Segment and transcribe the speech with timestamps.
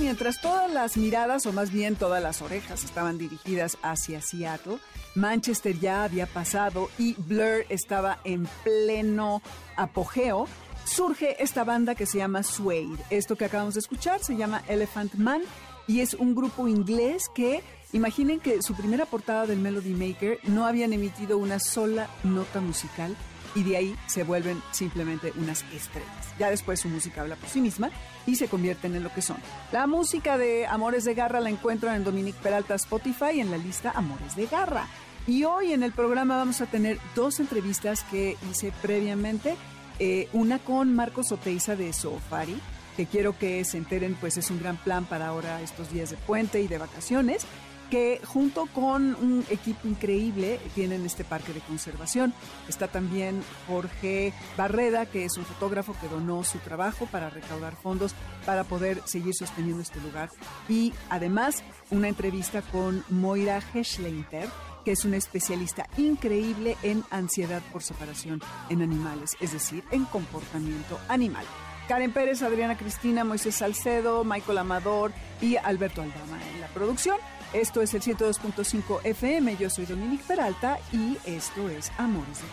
[0.00, 4.78] Mientras todas las miradas, o más bien todas las orejas, estaban dirigidas hacia Seattle,
[5.14, 9.42] Manchester ya había pasado y Blur estaba en pleno
[9.76, 10.46] apogeo,
[10.84, 12.96] surge esta banda que se llama Suede.
[13.10, 15.42] Esto que acabamos de escuchar se llama Elephant Man
[15.86, 17.62] y es un grupo inglés que,
[17.92, 23.16] imaginen que su primera portada del Melody Maker no habían emitido una sola nota musical
[23.54, 26.34] y de ahí se vuelven simplemente unas estrellas.
[26.38, 27.90] Ya después su música habla por sí misma
[28.26, 29.36] y se convierten en lo que son.
[29.72, 33.92] La música de Amores de Garra la encuentran en Dominique Peralta Spotify en la lista
[33.94, 34.86] Amores de Garra.
[35.26, 39.56] Y hoy en el programa vamos a tener dos entrevistas que hice previamente.
[39.98, 42.58] Eh, una con Marcos Oteiza de Sofari,
[42.96, 46.16] que quiero que se enteren, pues es un gran plan para ahora estos días de
[46.16, 47.46] puente y de vacaciones
[47.90, 52.32] que junto con un equipo increíble tienen este parque de conservación.
[52.68, 58.14] Está también Jorge Barreda, que es un fotógrafo que donó su trabajo para recaudar fondos
[58.46, 60.30] para poder seguir sosteniendo este lugar.
[60.68, 64.48] Y además una entrevista con Moira Heschleinter,
[64.84, 70.98] que es una especialista increíble en ansiedad por separación en animales, es decir, en comportamiento
[71.08, 71.44] animal.
[71.88, 77.16] Karen Pérez, Adriana Cristina, Moisés Salcedo, Michael Amador y Alberto Aldama en la producción.
[77.52, 79.56] Esto es el 102.5 FM.
[79.56, 82.44] Yo soy Dominique Peralta y esto es Amores de.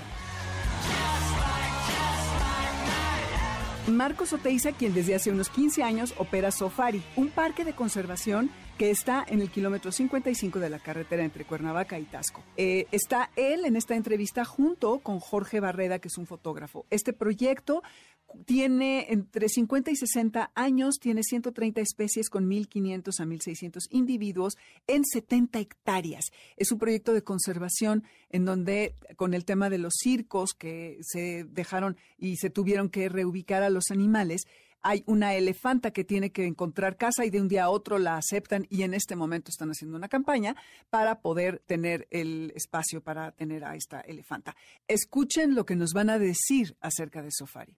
[3.91, 8.91] Marcos Oteiza, quien desde hace unos 15 años opera Sofari, un parque de conservación que
[8.91, 12.43] está en el kilómetro 55 de la carretera entre Cuernavaca y Tasco.
[12.57, 16.85] Eh, está él en esta entrevista junto con Jorge Barreda, que es un fotógrafo.
[16.89, 17.81] Este proyecto
[18.45, 25.05] tiene entre 50 y 60 años, tiene 130 especies con 1.500 a 1.600 individuos en
[25.05, 26.25] 70 hectáreas.
[26.55, 31.45] Es un proyecto de conservación en donde con el tema de los circos que se
[31.45, 34.43] dejaron y se tuvieron que reubicar a los animales,
[34.87, 38.15] hay una elefanta que tiene que encontrar casa y de un día a otro la
[38.15, 40.55] aceptan y en este momento están haciendo una campaña
[40.89, 44.55] para poder tener el espacio para tener a esta elefanta.
[44.87, 47.75] Escuchen lo que nos van a decir acerca de Sofari.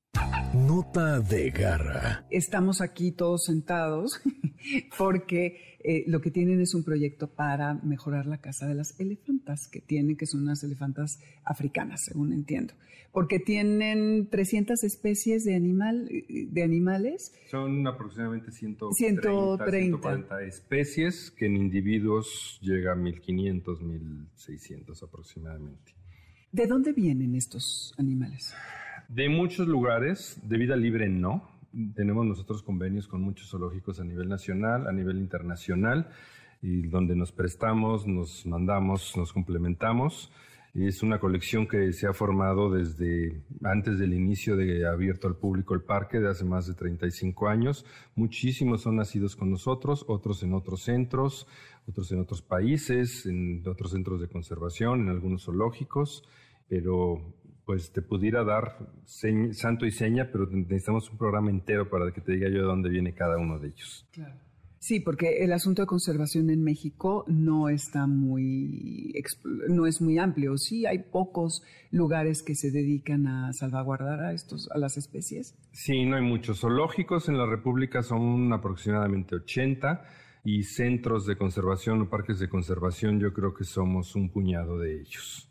[0.53, 2.25] Nota de garra.
[2.31, 4.19] Estamos aquí todos sentados
[4.97, 9.67] porque eh, lo que tienen es un proyecto para mejorar la casa de las elefantas
[9.67, 12.73] que tienen, que son unas elefantas africanas, según entiendo.
[13.11, 17.31] Porque tienen 300 especies de, animal, de animales.
[17.49, 19.69] Son aproximadamente 130, 130.
[19.69, 25.93] 140 especies que en individuos llega a 1500, 1600 aproximadamente.
[26.51, 28.53] ¿De dónde vienen estos animales?
[29.09, 31.49] De muchos lugares, de vida libre no.
[31.95, 36.11] Tenemos nosotros convenios con muchos zoológicos a nivel nacional, a nivel internacional,
[36.61, 40.31] y donde nos prestamos, nos mandamos, nos complementamos.
[40.75, 45.73] Es una colección que se ha formado desde antes del inicio de abierto al público
[45.73, 47.87] el parque, de hace más de 35 años.
[48.15, 51.47] Muchísimos son nacidos con nosotros, otros en otros centros,
[51.87, 56.29] otros en otros países, en otros centros de conservación, en algunos zoológicos,
[56.67, 57.38] pero
[57.69, 62.31] pues te pudiera dar santo y seña, pero necesitamos un programa entero para que te
[62.31, 64.07] diga yo de dónde viene cada uno de ellos.
[64.11, 64.33] Claro.
[64.79, 69.13] Sí, porque el asunto de conservación en México no está muy,
[69.67, 70.57] no es muy amplio.
[70.57, 75.55] Sí, hay pocos lugares que se dedican a salvaguardar a estos, a las especies.
[75.71, 76.61] Sí, no hay muchos.
[76.61, 80.05] Zoológicos en la República son aproximadamente 80
[80.43, 85.01] y centros de conservación o parques de conservación yo creo que somos un puñado de
[85.01, 85.45] ellos.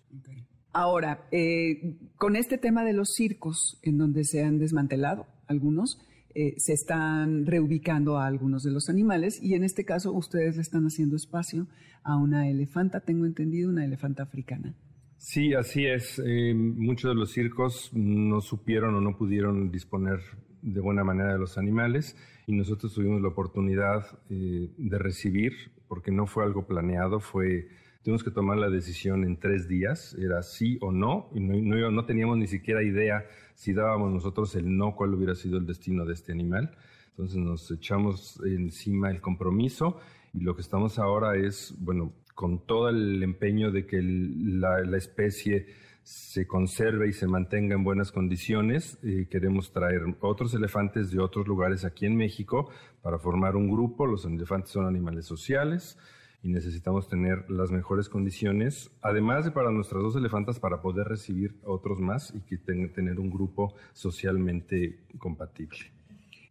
[0.79, 5.99] Ahora, eh, con este tema de los circos, en donde se han desmantelado algunos,
[6.37, 10.63] eh, se están reubicando a algunos de los animales y en este caso ustedes le
[10.63, 11.67] están haciendo espacio
[12.05, 14.77] a una elefanta, tengo entendido, una elefanta africana.
[15.17, 16.23] Sí, así es.
[16.25, 20.21] Eh, muchos de los circos no supieron o no pudieron disponer
[20.63, 22.17] de buena manera de los animales
[22.47, 25.55] y nosotros tuvimos la oportunidad de recibir,
[25.89, 27.67] porque no fue algo planeado, fue
[28.09, 31.91] tuvimos que tomar la decisión en tres días, era sí o no, y no, no,
[31.91, 36.07] no teníamos ni siquiera idea si dábamos nosotros el no, cuál hubiera sido el destino
[36.07, 36.75] de este animal.
[37.11, 40.01] Entonces nos echamos encima el compromiso
[40.33, 44.81] y lo que estamos ahora es, bueno, con todo el empeño de que el- la,
[44.81, 45.67] la especie
[46.03, 48.97] se conserve y se mantenga en buenas condiciones.
[49.03, 52.71] Eh, queremos traer otros elefantes de otros lugares aquí en México
[53.03, 54.07] para formar un grupo.
[54.07, 55.99] Los elefantes son animales sociales
[56.43, 61.57] y necesitamos tener las mejores condiciones, además de para nuestras dos elefantas, para poder recibir
[61.65, 65.98] otros más y que tener un grupo socialmente compatible.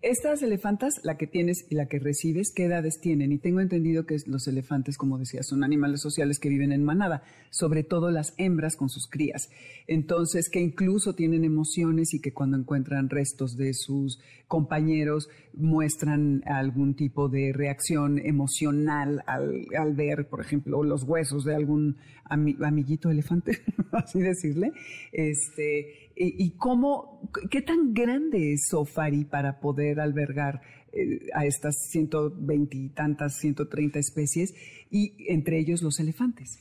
[0.09, 3.33] Estas elefantas, la que tienes y la que recibes, ¿qué edades tienen?
[3.33, 7.23] Y tengo entendido que los elefantes, como decía, son animales sociales que viven en manada,
[7.49, 9.49] sobre todo las hembras con sus crías.
[9.85, 16.95] Entonces, que incluso tienen emociones y que cuando encuentran restos de sus compañeros muestran algún
[16.95, 21.97] tipo de reacción emocional al, ver, por ejemplo, los huesos de algún
[22.29, 23.59] amiguito elefante,
[23.91, 24.71] así decirle.
[25.11, 30.61] Este, y, cómo, qué tan grande es Sofari para poder albergar
[30.91, 34.53] eh, a estas 120 y tantas, 130 especies
[34.89, 36.59] y entre ellos los elefantes.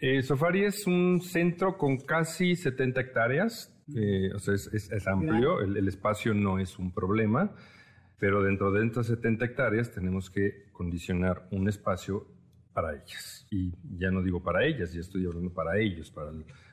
[0.00, 5.86] Eh, Sofari es un centro con casi 70 hectáreas, eh, o sea, es, amplio, el,
[5.86, 7.54] espacio no es un problema,
[8.18, 12.26] pero dentro de estas 70 hectáreas tenemos que condicionar un espacio
[12.72, 13.46] para ellas.
[13.50, 16.32] Y ya no digo para ellas, ya estoy hablando para ellos, para,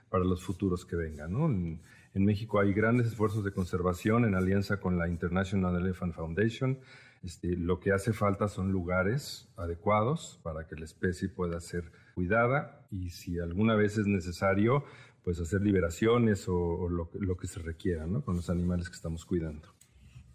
[0.09, 1.31] para los futuros que vengan.
[1.31, 1.79] ¿no?
[2.13, 6.79] En México hay grandes esfuerzos de conservación en alianza con la International Elephant Foundation.
[7.23, 12.87] Este, lo que hace falta son lugares adecuados para que la especie pueda ser cuidada
[12.91, 14.83] y si alguna vez es necesario,
[15.23, 18.23] pues hacer liberaciones o, lo, lo, que se requiera ¿no?
[18.23, 19.67] con los animales que estamos cuidando.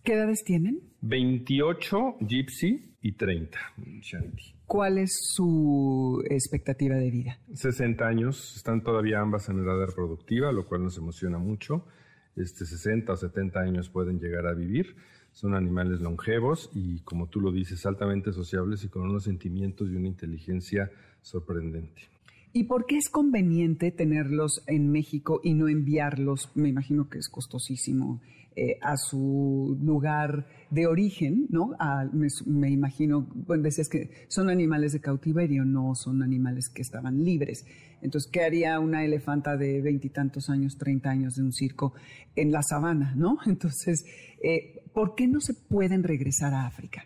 [0.05, 0.83] ¿Qué edades tienen?
[1.01, 3.59] 28 Gypsy y 30
[4.03, 4.55] Shanti.
[4.67, 7.39] ¿Cuál es su expectativa de vida?
[7.55, 11.87] 60 años, están todavía ambas en edad reproductiva, lo cual nos emociona mucho.
[12.37, 14.95] Este 60 o 70 años pueden llegar a vivir.
[15.33, 19.97] Son animales longevos y, como tú lo dices, altamente sociables y con unos sentimientos y
[19.97, 20.91] una inteligencia
[21.23, 22.03] sorprendente.
[22.53, 26.51] ¿Y por qué es conveniente tenerlos en México y no enviarlos?
[26.55, 28.21] Me imagino que es costosísimo
[28.57, 31.77] eh, a su lugar de origen, ¿no?
[32.13, 37.67] me, imagino, bueno, decías que son animales de cautiverio, no son animales que estaban libres.
[38.01, 41.95] Entonces, ¿qué haría una elefanta de veintitantos años, treinta años de un circo
[42.37, 43.39] en la sabana, ¿no?
[43.47, 44.05] Entonces,
[44.43, 47.05] eh, ¿por qué no se pueden regresar a África?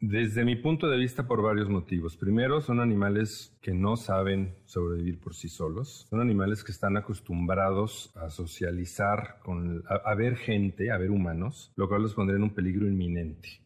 [0.00, 2.18] Desde mi punto de vista, por varios motivos.
[2.18, 6.06] Primero, son animales que no saben sobrevivir por sí solos.
[6.10, 11.88] Son animales que están acostumbrados a socializar, con, a, ver gente, a ver humanos, lo
[11.88, 13.62] cual los pondría en un peligro inminente.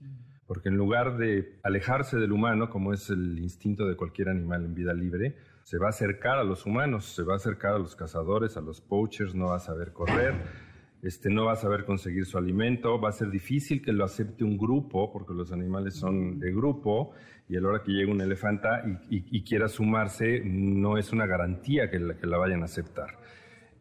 [0.46, 4.74] Porque en lugar de alejarse del humano, como es el instinto de cualquier animal en
[4.74, 7.96] vida libre, se va a acercar a los humanos, se va a acercar a los
[7.96, 10.69] cazadores, a los poachers, no va a saber correr
[11.02, 14.44] este, no va a saber conseguir su alimento, va a ser difícil que lo acepte
[14.44, 17.12] un grupo, porque los animales son de grupo,
[17.48, 21.90] y a la hora que llega un elefanta y, quiera sumarse, no es una garantía
[21.90, 23.18] que la, vayan a aceptar.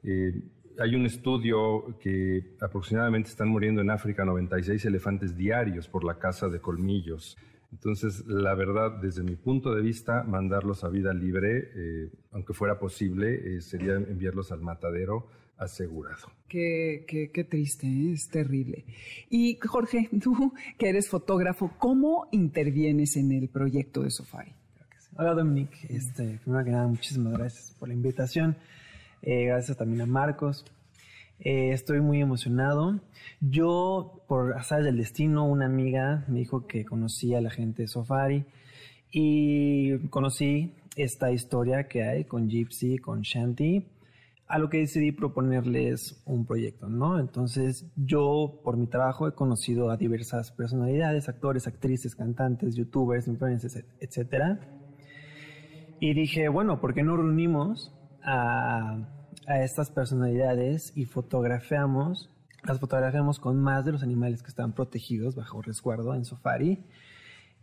[0.04, 0.42] Eh,
[0.80, 6.48] hay un estudio que aproximadamente están muriendo en África 96 elefantes diarios por la caza
[6.48, 7.38] de colmillos.
[7.72, 12.80] Entonces, la verdad, desde mi punto de vista, mandarlos a vida libre, eh, aunque fuera
[12.80, 15.28] posible, eh, sería enviarlos al matadero
[15.60, 16.32] asegurado.
[16.48, 18.14] Qué, qué, triste, ¿eh?
[18.14, 18.86] es terrible.
[19.30, 24.54] Y Jorge, tú que eres fotógrafo, ¿cómo intervienes en el proyecto de Sofari?
[25.18, 28.56] Hola Dominique, este, primero que nada muchísimas gracias por la invitación,
[29.22, 30.66] eh, gracias también a Marcos.
[31.42, 33.00] Eh, estoy muy emocionado.
[33.42, 37.88] Yo, por azar del destino, una amiga me dijo que conocía a la gente de
[37.90, 38.46] Sofari
[39.12, 43.86] y conocí esta historia que hay con Gypsy, con Shanti
[44.50, 47.20] a lo que decidí proponerles un proyecto, ¿no?
[47.20, 53.86] Entonces, yo por mi trabajo he conocido a diversas personalidades, actores, actrices, cantantes, youtubers, influencers,
[54.00, 54.60] etcétera.
[56.00, 59.08] Y dije, bueno, ¿por qué no reunimos a,
[59.62, 62.32] estas personalidades y fotografiamos,
[62.64, 66.84] las fotografiamos con más de los animales que están protegidos bajo resguardo en Safari?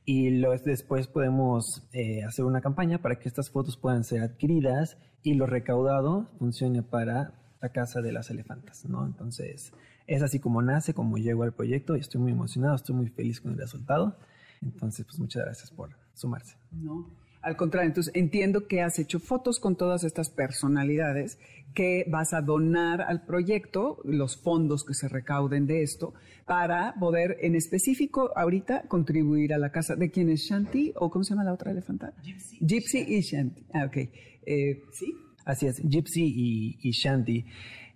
[0.09, 0.31] Y
[0.65, 5.47] después podemos eh, hacer una campaña para que estas fotos puedan ser adquiridas y lo
[5.47, 9.05] recaudado funcione para la casa de las elefantas, ¿no?
[9.05, 9.73] Entonces,
[10.07, 13.41] es así como nace, como llego al proyecto y estoy muy emocionado, estoy muy feliz
[13.41, 14.17] con el resultado.
[14.63, 16.57] Entonces, pues muchas gracias por sumarse.
[16.71, 17.11] No,
[17.47, 21.39] al contrario, entonces entiendo que has hecho fotos con todas estas personalidades
[21.75, 26.13] que vas a donar al proyecto, los fondos que se recauden de esto,
[26.45, 31.23] para poder en específico ahorita contribuir a la casa de quién es Shanti o cómo
[31.23, 32.15] se llama la otra elefanta?
[32.25, 32.59] Gypsy.
[32.61, 33.65] Gypsy y Shanti.
[33.73, 33.97] Ah, ok.
[33.97, 35.15] Eh, ¿Sí?
[35.45, 37.45] Así es, Gypsy y, Shanti.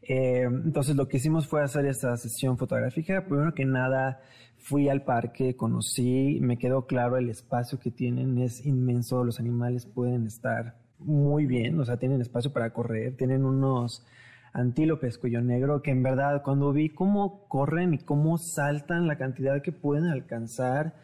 [0.02, 3.26] Eh, entonces lo que hicimos fue hacer esta sesión fotográfica.
[3.26, 4.20] Primero que nada,
[4.60, 9.86] fui al parque, conocí, me quedó claro el espacio que tienen, es inmenso, los animales
[9.86, 14.06] pueden estar muy bien, o sea, tienen espacio para correr, tienen unos
[14.52, 19.62] antílopes cuello negro, que en verdad cuando vi cómo corren y cómo saltan, la cantidad
[19.62, 20.94] que pueden alcanzar,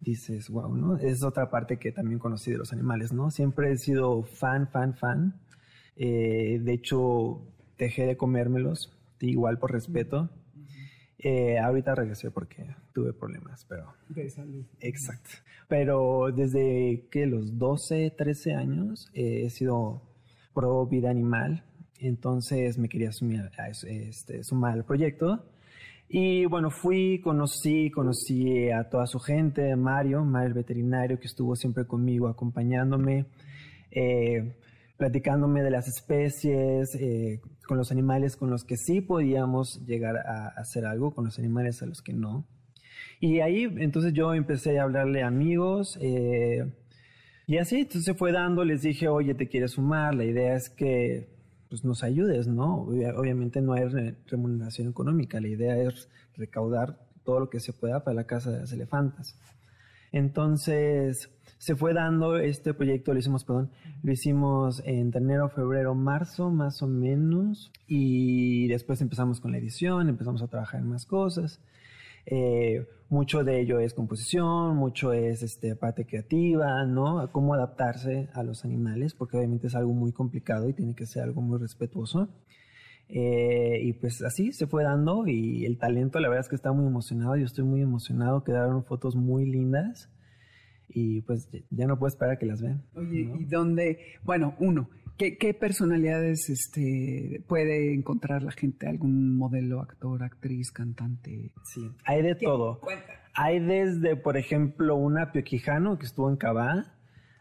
[0.00, 0.96] dices, wow, ¿no?
[0.96, 3.30] Es otra parte que también conocí de los animales, ¿no?
[3.30, 5.40] Siempre he sido fan, fan, fan.
[5.96, 7.42] Eh, de hecho,
[7.78, 10.30] dejé de comérmelos, igual por respeto.
[11.18, 13.92] Eh, ahorita regresé porque tuve problemas, pero...
[14.08, 14.64] De salud.
[14.80, 15.30] Exacto.
[15.68, 20.02] Pero desde que los 12, 13 años eh, he sido
[20.54, 21.64] pro vida animal,
[21.98, 23.50] entonces me quería sumar,
[23.86, 25.44] este, sumar al proyecto.
[26.08, 31.56] Y bueno, fui, conocí, conocí a toda su gente, Mario, Mario el veterinario que estuvo
[31.56, 33.26] siempre conmigo acompañándome.
[33.90, 34.54] Eh,
[34.96, 40.48] platicándome de las especies, eh, con los animales con los que sí podíamos llegar a
[40.56, 42.46] hacer algo, con los animales a los que no.
[43.20, 46.64] Y ahí entonces yo empecé a hablarle a amigos eh,
[47.46, 50.70] y así, entonces se fue dando, les dije, oye, te quieres sumar, la idea es
[50.70, 51.28] que
[51.68, 52.82] pues, nos ayudes, ¿no?
[52.82, 53.84] Obviamente no hay
[54.26, 58.60] remuneración económica, la idea es recaudar todo lo que se pueda para la Casa de
[58.60, 59.38] las Elefantas.
[60.10, 63.70] Entonces, se fue dando este proyecto, lo hicimos, perdón,
[64.02, 70.08] lo hicimos en enero, febrero, marzo, más o menos, y después empezamos con la edición,
[70.08, 71.60] empezamos a trabajar en más cosas.
[72.26, 77.30] Eh, mucho de ello es composición, mucho es este, parte creativa, ¿no?
[77.32, 81.22] Cómo adaptarse a los animales, porque obviamente es algo muy complicado y tiene que ser
[81.22, 82.28] algo muy respetuoso.
[83.08, 86.72] Eh, y pues así se fue dando y el talento, la verdad es que está
[86.72, 90.10] muy emocionado, yo estoy muy emocionado, quedaron fotos muy lindas
[90.88, 92.82] y pues ya no puedo esperar a que las vean.
[92.94, 93.98] Oye, ¿y dónde?
[94.22, 98.86] Bueno, uno, ¿qué, ¿qué, personalidades este, puede encontrar la gente?
[98.86, 101.52] ¿Algún modelo, actor, actriz, cantante?
[101.64, 102.80] Sí, hay de todo.
[103.34, 106.94] Hay desde, por ejemplo, una Pio Quijano que estuvo en Cabá.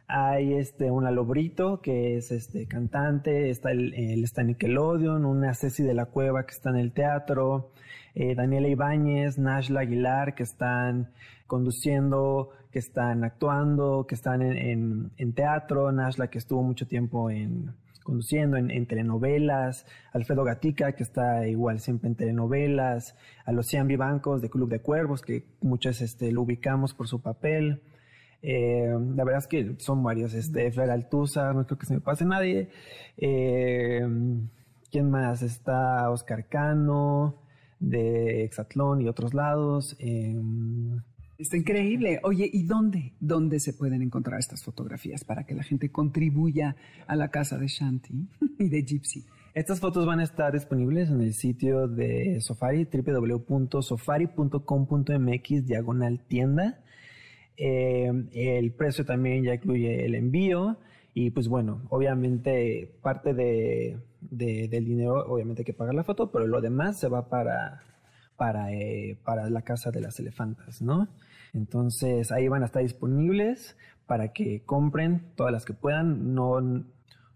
[0.08, 3.50] Hay este, una Lobrito, que es este, cantante.
[3.50, 5.25] Está el, el está Nickelodeon.
[5.25, 7.72] Una Ceci de la Cueva, que está en el teatro.
[8.15, 11.12] Eh, Daniela Ibáñez, Nashla Aguilar, que están
[11.53, 18.57] conduciendo, que están actuando, que están en, teatro, Nashla que estuvo mucho tiempo en conduciendo
[18.57, 24.50] en, telenovelas, Alfredo Gatica que está igual siempre en telenovelas, a los Cian Vivancos de
[24.50, 27.83] Club de Cuervos que muchos este, lo ubicamos por su papel.
[28.41, 32.01] Eh, la verdad es que son varios, este, Fer Altuza, no creo que se me
[32.01, 32.67] pase nadie.
[33.15, 34.01] Eh,
[34.91, 35.43] ¿Quién más?
[35.43, 37.43] Está Oscar Cano,
[37.79, 39.95] de Exatlón y otros lados.
[40.00, 40.36] Eh,
[41.43, 42.19] Está increíble.
[42.23, 43.15] Oye, ¿y dónde?
[43.19, 47.67] ¿Dónde se pueden encontrar estas fotografías para que la gente contribuya a la casa de
[47.67, 49.25] Shanti y de Gypsy?
[49.53, 56.79] Estas fotos van a estar disponibles en el sitio de Sofari, www.sofari.com.mx, diagonal tienda.
[57.57, 60.77] Eh, el precio también ya incluye el envío
[61.13, 66.47] y pues bueno, obviamente parte de, del dinero, obviamente hay que pagar la foto, pero
[66.47, 67.83] lo demás se va para,
[68.38, 71.09] para, eh, para la casa de las elefantas, ¿no?
[71.53, 76.33] Entonces ahí van a estar disponibles para que compren todas las que puedan.
[76.33, 76.60] No,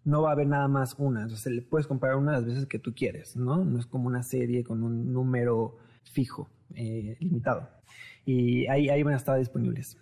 [0.04, 1.24] no va a haber nada más una.
[1.24, 3.64] Entonces le puedes comprar una las veces que tú quieres, ¿no?
[3.64, 7.70] No es como una serie con un número fijo, eh, limitado.
[8.26, 9.98] Y ahí, ahí van a estar disponibles.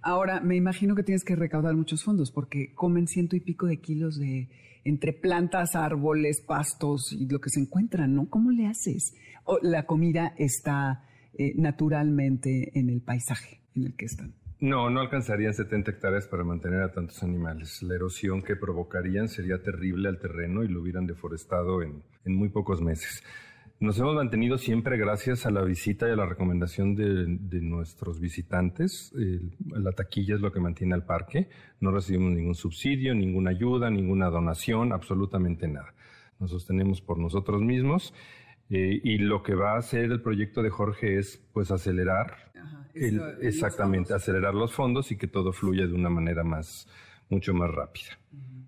[0.00, 3.80] Ahora, me imagino que tienes que recaudar muchos fondos porque comen ciento y pico de
[3.80, 4.48] kilos de
[4.84, 8.28] entre plantas, árboles, pastos y lo que se encuentran, ¿no?
[8.30, 9.14] ¿Cómo le haces?
[9.44, 11.04] ¿O la comida está
[11.34, 14.34] eh, naturalmente en el paisaje en el que están.
[14.60, 17.80] No, no alcanzarían 70 hectáreas para mantener a tantos animales.
[17.82, 22.82] La erosión que provocarían sería terrible al terreno y lo hubieran deforestado en, muy pocos
[22.82, 23.22] meses.
[23.78, 29.12] Nos hemos mantenido siempre gracias a la visita y a la recomendación de, nuestros visitantes.
[29.70, 31.48] la taquilla es lo que mantiene al parque.
[31.78, 35.94] No recibimos ningún subsidio, ninguna ayuda, ninguna donación, absolutamente nada.
[36.40, 38.12] Nos sostenemos por nosotros mismos
[38.70, 42.52] eh, y lo que va a hacer el proyecto de Jorge es pues acelerar,
[43.40, 46.86] exactamente, acelerar los fondos y que todo fluya de una manera más,
[47.30, 48.18] mucho más rápida.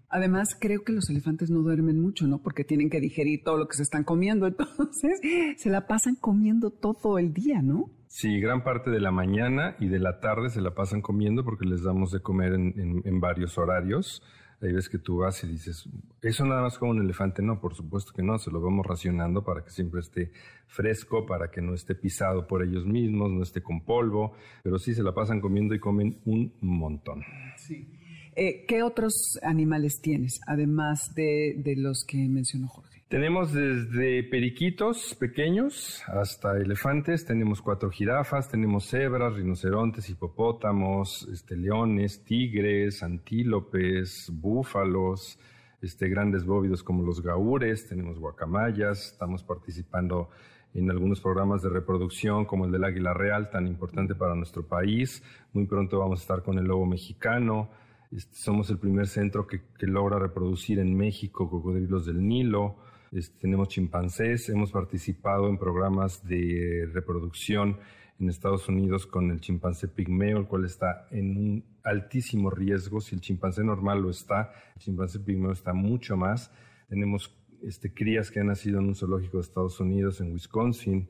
[0.09, 2.43] Además, creo que los elefantes no duermen mucho, ¿no?
[2.43, 4.47] Porque tienen que digerir todo lo que se están comiendo.
[4.49, 5.21] Entonces,
[5.57, 7.91] se la pasan comiendo todo el día, ¿no?
[8.09, 11.65] Sí, gran parte de la mañana y de la tarde se la pasan comiendo porque
[11.65, 14.21] les damos de comer en varios horarios.
[14.63, 15.89] Ahí ves que tú vas y dices,
[16.21, 19.43] eso nada más como un elefante, no, por supuesto que no, se lo vamos racionando
[19.43, 20.33] para que siempre esté
[20.67, 24.95] fresco, para que no esté pisado por ellos mismos, no esté con polvo, pero sí
[24.95, 27.23] se la pasan comiendo y comen un montón.
[27.57, 27.89] Sí.
[28.37, 32.90] Eh, ¿Qué otros animales tienes, además de, de los que mencionó Jorge?
[33.11, 42.23] Tenemos desde periquitos pequeños hasta elefantes, tenemos cuatro jirafas, tenemos cebras, rinocerontes, hipopótamos, este, leones,
[42.23, 45.41] tigres, antílopes, búfalos,
[45.83, 50.31] este, grandes bóvidos como los gaures, tenemos guacamayas, estamos participando
[50.73, 55.21] en algunos programas de reproducción como el del águila real, tan importante para nuestro país.
[55.53, 57.71] Muy pronto vamos a estar con el lobo mexicano.
[58.13, 62.77] Este, somos el primer centro que, logra reproducir en México cocodrilos del Nilo.
[63.13, 67.77] Este, tenemos chimpancés, hemos participado en programas de reproducción
[68.21, 73.01] en Estados Unidos con el chimpancé pigmeo, el cual está en un altísimo riesgo.
[73.01, 76.53] Si el chimpancé normal lo está, el chimpancé pigmeo está mucho más.
[76.89, 81.09] Tenemos este, crías que han nacido en un zoológico de Estados Unidos, en Wisconsin.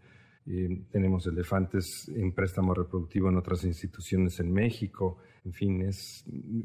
[0.53, 5.19] Eh, tenemos elefantes en préstamo reproductivo en otras instituciones en México.
[5.45, 6.25] En fin, es,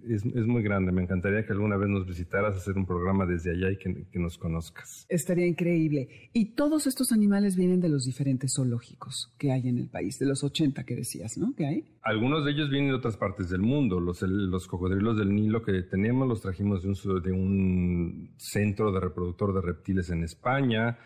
[0.10, 0.92] es, muy grande.
[0.92, 4.18] Me encantaría que alguna vez nos visitaras, hacer un programa desde allá y que, que,
[4.18, 5.06] nos conozcas.
[5.08, 6.10] Estaría increíble.
[6.34, 10.25] Y todos estos animales vienen de los diferentes zoológicos que hay en el país, de
[10.25, 11.54] los 80 que decías, ¿no?
[11.56, 11.86] ¿Qué hay?
[12.01, 14.00] Algunos de ellos vienen de otras partes del mundo.
[14.00, 19.00] Los, los cocodrilos del Nilo que tenemos los trajimos de un, de un centro de
[19.00, 20.98] reproductor de reptiles en España.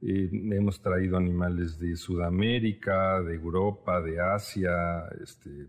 [0.00, 4.72] Eh, hemos traído animales de Sudamérica, de Europa, de Asia,
[5.22, 5.68] este,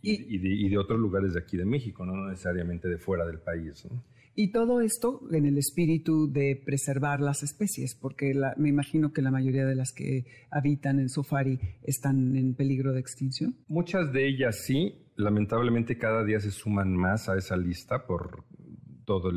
[0.00, 3.86] y, de, otros lugares de aquí de México, no necesariamente de fuera del país.
[4.36, 9.30] Y todo esto en el espíritu de preservar las especies, porque me imagino que la
[9.30, 13.56] mayoría de las que habitan en Sofari están en peligro de extinción.
[13.68, 18.44] Muchas de ellas sí, lamentablemente cada día se suman más a esa lista por
[19.04, 19.32] todos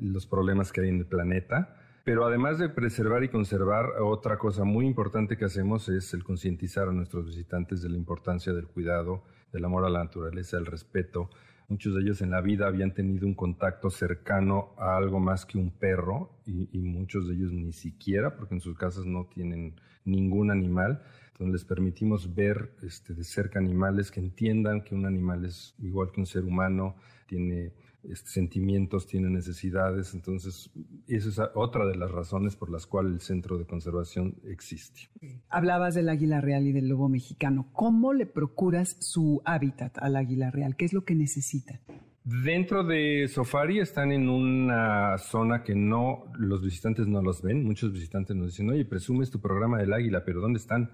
[0.00, 1.76] los problemas que hay en el planeta.
[2.06, 6.86] Pero además de preservar y conservar, otra cosa muy importante que hacemos es el concientizar
[6.88, 11.30] a nuestros visitantes de la importancia del cuidado, del amor a la naturaleza, el respeto.
[11.66, 15.58] Muchos de ellos en la vida habían tenido un contacto cercano a algo más que
[15.58, 20.52] un perro y, muchos de ellos ni siquiera, porque en sus casas no tienen ningún
[20.52, 21.02] animal.
[21.32, 26.12] Entonces les permitimos ver este, de cerca animales que entiendan que un animal es igual
[26.12, 26.94] que un ser humano,
[27.26, 27.72] tiene
[28.10, 30.14] este, sentimientos, tiene necesidades.
[30.14, 30.70] Entonces,
[31.06, 35.08] esa es otra de las razones por las cuales el centro de conservación existe.
[35.48, 37.68] Hablabas del águila real y del lobo mexicano.
[37.72, 40.76] ¿Cómo le procuras su hábitat al águila real?
[40.76, 41.80] ¿Qué es lo que necesita?
[42.24, 47.62] Dentro de Safari están en una zona que no los visitantes no los ven.
[47.62, 50.90] Muchos visitantes nos dicen, oye, presumes tu programa del águila, pero ¿dónde están?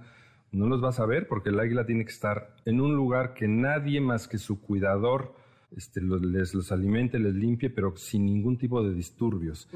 [0.51, 3.49] No los vas a ver porque el águila tiene que estar en un lugar que
[3.49, 5.35] nadie más que su cuidador
[5.77, 9.69] este, los, les los alimente, les limpie, pero sin ningún tipo de disturbios.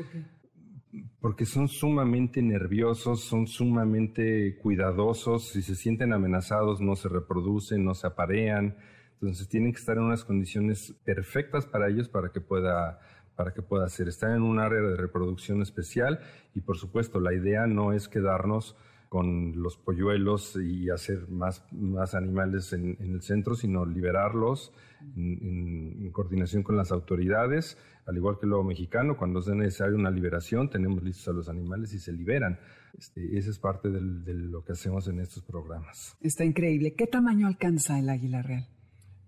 [1.20, 7.94] Porque son sumamente nerviosos, son sumamente cuidadosos, si se sienten amenazados no se reproducen, no
[7.94, 8.76] se aparean,
[9.14, 13.00] entonces tienen que estar en unas condiciones perfectas para ellos para que pueda
[13.34, 14.08] para que pueda hacer.
[14.08, 16.20] Están en un área de reproducción especial
[16.54, 18.76] y por supuesto la idea no es quedarnos
[19.08, 24.72] con los polluelos y hacer más, más animales en, el centro, sino liberarlos
[25.16, 30.70] en, coordinación con las autoridades, al igual que lo mexicano, cuando es necesaria una liberación,
[30.70, 32.58] tenemos listos a los animales y se liberan.
[32.96, 34.00] Este, esa es parte de
[34.34, 36.16] lo que hacemos en estos programas.
[36.20, 36.94] Está increíble.
[36.94, 38.66] ¿Qué tamaño alcanza el águila real?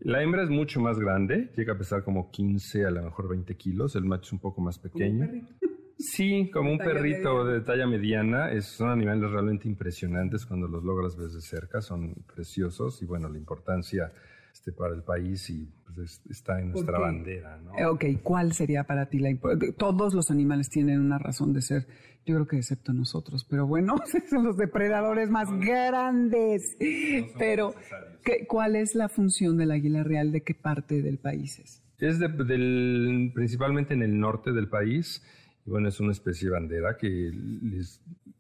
[0.01, 3.57] La hembra es mucho más grande, llega a pesar como 15, a lo mejor 20
[3.57, 5.29] kilos, el macho es un poco más pequeño.
[5.99, 8.53] Sí, como un perrito de talla mediana.
[8.53, 11.81] Es, son animales realmente impresionantes cuando los logras ver de cerca.
[11.81, 14.13] Son preciosos y bueno, la importancia
[14.53, 17.59] este, para el país y pues, está en nuestra bandera.
[17.59, 17.77] ¿no?
[17.77, 19.75] Eh, ok, ¿cuál sería para ti la importancia?
[19.77, 21.87] Todos los animales tienen una razón de ser,
[22.25, 23.97] yo creo que excepto nosotros, pero bueno,
[24.31, 26.77] son los depredadores más grandes.
[27.39, 27.75] pero,
[28.25, 30.31] ¿qué, ¿cuál es la función del águila real?
[30.31, 31.83] ¿De qué parte del país es?
[31.99, 35.23] Es del, principalmente en el norte del país
[35.69, 37.33] bueno, es una especie de bandera que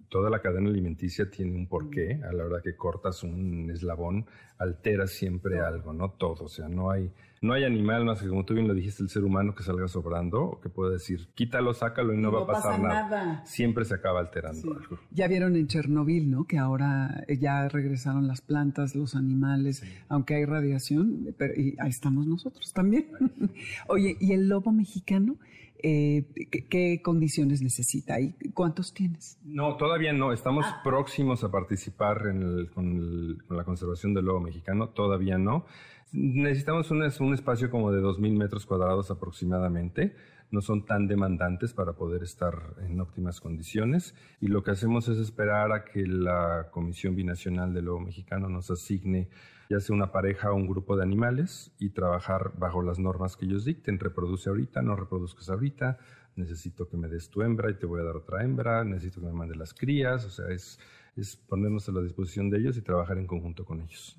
[0.08, 2.20] toda la cadena alimenticia tiene un porqué.
[2.28, 4.26] A la hora que cortas un eslabón,
[4.58, 6.10] altera siempre algo, ¿no?
[6.10, 6.44] Todo.
[6.44, 7.10] O sea, no hay,
[7.40, 9.86] no hay animal más que, como tú bien lo dijiste, el ser humano que salga
[9.88, 13.44] sobrando o que pueda decir, quítalo, sácalo y no, va a pasar nada.
[13.44, 14.98] Siempre se acaba alterando algo.
[15.10, 16.44] Ya vieron en Chernobyl, ¿no?
[16.44, 22.26] Que ahora ya regresaron las plantas, los animales, aunque hay radiación, pero y ahí estamos
[22.26, 23.06] nosotros también.
[23.88, 25.36] Oye, ¿y el lobo mexicano?
[25.80, 26.24] Eh,
[26.68, 29.38] ¿qué, condiciones necesita y cuántos tienes?
[29.44, 30.32] No, todavía no.
[30.32, 30.80] Estamos ah.
[30.82, 34.88] próximos a participar en con, la conservación del lobo mexicano.
[34.88, 35.66] Todavía no.
[36.12, 40.16] Necesitamos un, un espacio como de 2.000 metros cuadrados aproximadamente.
[40.50, 44.14] No son tan demandantes para poder estar en óptimas condiciones.
[44.40, 48.70] Y lo que hacemos es esperar a que la Comisión Binacional del Lobo Mexicano nos
[48.70, 49.28] asigne
[49.68, 53.44] ya sea una pareja o un grupo de animales y trabajar bajo las normas que
[53.44, 53.98] ellos dicten.
[53.98, 55.98] Reproduce ahorita, no reproduzcas ahorita,
[56.36, 59.26] necesito que me des tu hembra y te voy a dar otra hembra, necesito que
[59.26, 60.78] me mande las crías, o sea, es,
[61.16, 64.16] es ponernos a la disposición de ellos y trabajar en conjunto con ellos.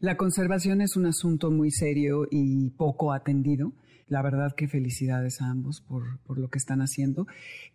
[0.00, 3.72] La conservación es un asunto muy serio y poco atendido
[4.06, 7.26] La verdad que felicidades a ambos por, por lo que están haciendo.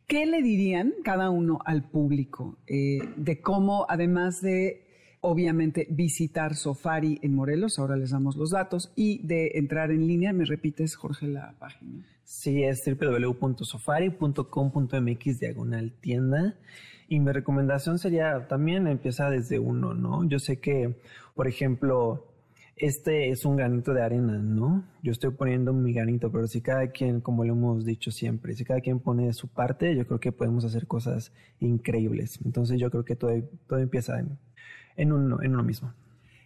[0.08, 4.93] ¿Qué le dirían cada uno al público eh, de cómo, además de
[5.24, 10.34] obviamente visitar Sofari en Morelos, ahora les damos los datos, y de entrar en línea,
[10.34, 12.04] me repites, Jorge, la página.
[12.26, 16.56] Sí, es www.sofari.com.mx diagonal tienda.
[17.08, 20.28] Y mi recomendación sería también empieza desde uno, ¿no?
[20.28, 20.94] Yo sé que,
[21.36, 22.28] por ejemplo,
[22.76, 24.84] este es un granito de arena, ¿no?
[25.04, 28.66] Yo estoy poniendo mi granito, pero si cada quien, como lo hemos dicho siempre, si
[28.66, 31.32] cada quien pone su parte, yo creo que podemos hacer cosas
[31.62, 32.42] increíbles.
[32.44, 33.32] Entonces yo creo que todo,
[33.68, 34.38] todo empieza en,
[34.96, 35.94] en, uno, mismo.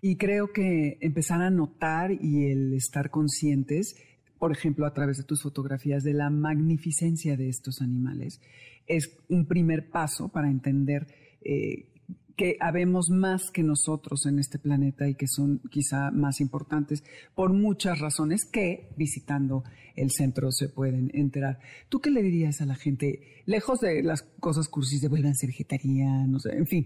[0.01, 3.95] Y creo que empezar a notar y el estar conscientes,
[4.37, 8.41] por ejemplo, a través de tus fotografías, de la magnificencia de estos animales,
[8.85, 11.07] es un primer paso para entender
[11.41, 11.87] eh,
[12.37, 17.51] que habemos más que nosotros en este planeta y que son quizá más importantes por
[17.51, 19.63] muchas razones que visitando
[19.95, 21.59] el centro se pueden enterar.
[21.89, 26.45] ¿Tú qué le dirías a la gente, lejos de las cosas cursis de vuelvan vegetarianos,
[26.45, 26.85] en fin,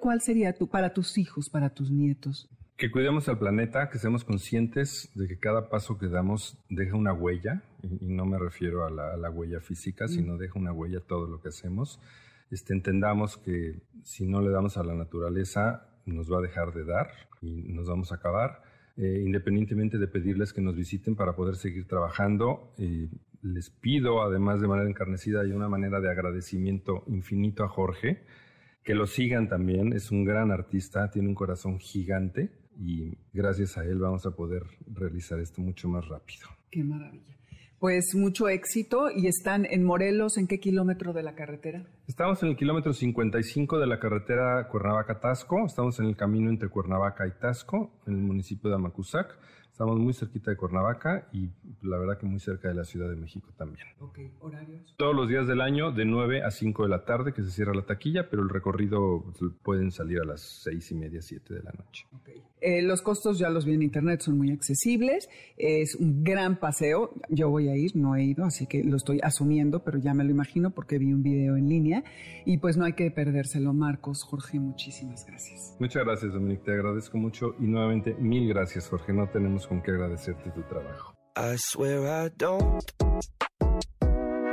[0.00, 2.48] cuál sería tu, para tus hijos, para tus nietos?
[2.76, 7.12] Que cuidemos al planeta, que seamos conscientes de que cada paso que damos deja una
[7.12, 10.08] huella, y, no me refiero a la, huella física, mm.
[10.08, 12.00] sino deja una huella todo lo que hacemos
[12.52, 16.84] este, entendamos que si no le damos a la naturaleza, nos va a dejar de
[16.84, 17.08] dar
[17.40, 18.62] y nos vamos a acabar.
[18.98, 23.08] Eh, independientemente de pedirles que nos visiten para poder seguir trabajando, eh,
[23.40, 28.22] les pido, además de manera encarnecida y una manera de agradecimiento infinito a Jorge,
[28.84, 29.92] que lo sigan también.
[29.92, 34.62] Es un gran artista, tiene un corazón gigante y gracias a él vamos a poder
[34.86, 36.48] realizar esto mucho más rápido.
[36.70, 37.36] Qué maravilla.
[37.78, 41.84] Pues mucho éxito y están en Morelos, ¿en qué kilómetro de la carretera?
[42.06, 47.26] Estamos en el kilómetro 55 de la carretera Cuernavaca-Tasco, estamos en el camino entre Cuernavaca
[47.26, 49.36] y Tasco, en el municipio de Amacuzac.
[49.72, 51.48] Estamos muy cerquita de Cuernavaca y
[51.80, 53.86] la verdad que muy cerca de la Ciudad de México también.
[54.00, 54.94] Ok, horarios.
[54.98, 57.72] Todos los días del año de 9 a 5 de la tarde que se cierra
[57.72, 59.24] la taquilla, pero el recorrido
[59.62, 62.06] pueden salir a las 6 y media, 7 de la noche.
[62.20, 62.44] Okay.
[62.62, 65.28] Eh, los costos ya los vi en internet, son muy accesibles.
[65.56, 67.14] Es un gran paseo.
[67.28, 70.24] Yo voy a ir, no he ido, así que lo estoy asumiendo, pero ya me
[70.24, 72.04] lo imagino porque vi un video en línea.
[72.46, 74.22] Y pues no hay que perdérselo, Marcos.
[74.24, 75.76] Jorge, muchísimas gracias.
[75.80, 76.62] Muchas gracias, Dominique.
[76.64, 79.12] Te agradezco mucho y nuevamente mil gracias, Jorge.
[79.12, 81.14] No tenemos con qué agradecerte tu trabajo.
[81.36, 82.82] I swear I don't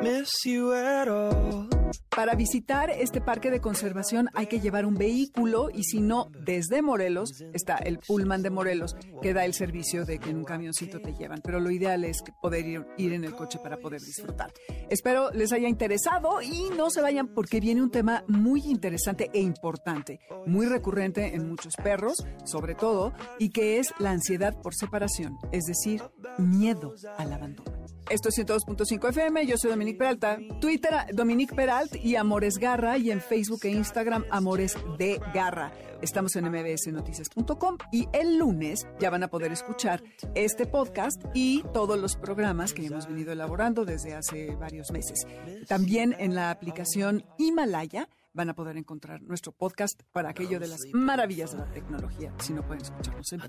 [0.02, 1.79] miss you at all.
[2.10, 6.82] Para visitar este parque de conservación hay que llevar un vehículo y si no, desde
[6.82, 10.99] Morelos está el Pullman de Morelos que da el servicio de que en un camioncito
[10.99, 11.39] te llevan.
[11.43, 14.52] Pero lo ideal es poder ir, ir en el coche para poder disfrutar.
[14.89, 19.39] Espero les haya interesado y no se vayan porque viene un tema muy interesante e
[19.39, 25.38] importante, muy recurrente en muchos perros, sobre todo, y que es la ansiedad por separación,
[25.52, 26.02] es decir,
[26.38, 27.80] miedo al abandono.
[28.10, 31.54] Esto es 102.5 FM, yo soy Dominique Peralta, Twitter Dominique
[32.02, 35.72] Y Amores Garra y en Facebook e Instagram Amores de Garra.
[36.02, 40.04] Estamos en mbsnoticias.com y el lunes ya van a poder escuchar
[40.36, 45.26] este podcast y todos los programas que hemos venido elaborando desde hace varios meses.
[45.68, 50.82] También en la aplicación Himalaya van a poder encontrar nuestro podcast para aquello de las
[50.92, 53.42] maravillas de la tecnología, si no pueden escucharnos en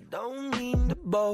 [0.56, 1.32] vivo.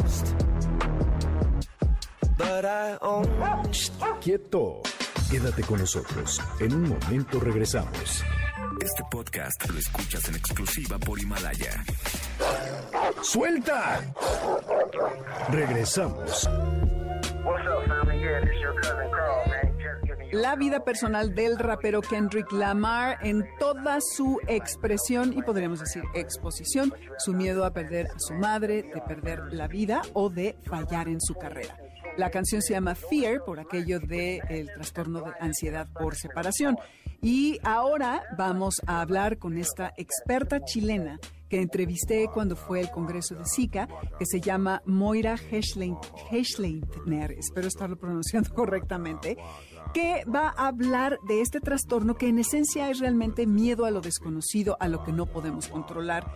[4.21, 4.83] Quieto.
[5.31, 6.41] Quédate con nosotros.
[6.61, 8.25] En un momento regresamos.
[8.81, 11.85] Este podcast lo escuchas en exclusiva por Himalaya.
[13.23, 14.03] ¡Suelta!
[15.51, 16.49] Regresamos.
[20.31, 26.95] La vida personal del rapero Kendrick Lamar en toda su expresión y podríamos decir exposición,
[27.19, 31.21] su miedo a perder a su madre, de perder la vida o de fallar en
[31.21, 31.77] su carrera.
[32.16, 36.79] La canción se llama Fear por aquello del el trastorno de ansiedad por separación.
[37.20, 43.35] Y ahora vamos a hablar con esta experta chilena que entrevisté cuando fue el Congreso
[43.35, 49.37] de Zika, que se llama Moira Heschleitner, espero estarlo pronunciando correctamente,
[49.94, 54.00] que va a hablar de este trastorno que en esencia es realmente miedo a lo
[54.00, 56.26] desconocido, a lo que no podemos controlar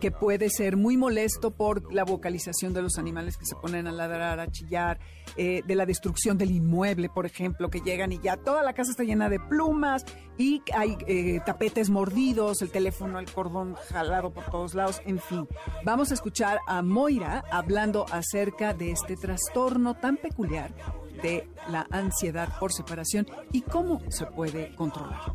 [0.00, 3.92] que puede ser muy molesto por la vocalización de los animales que se ponen a
[3.92, 4.98] ladrar, a chillar,
[5.36, 8.90] eh, de la destrucción del inmueble, por ejemplo, que llegan y ya toda la casa
[8.90, 10.04] está llena de plumas
[10.38, 15.46] y hay eh, tapetes mordidos, el teléfono, el cordón jalado por todos lados, en fin.
[15.84, 20.74] Vamos a escuchar a Moira hablando acerca de este trastorno tan peculiar
[21.22, 25.32] de la ansiedad por separación y cómo se puede controlar.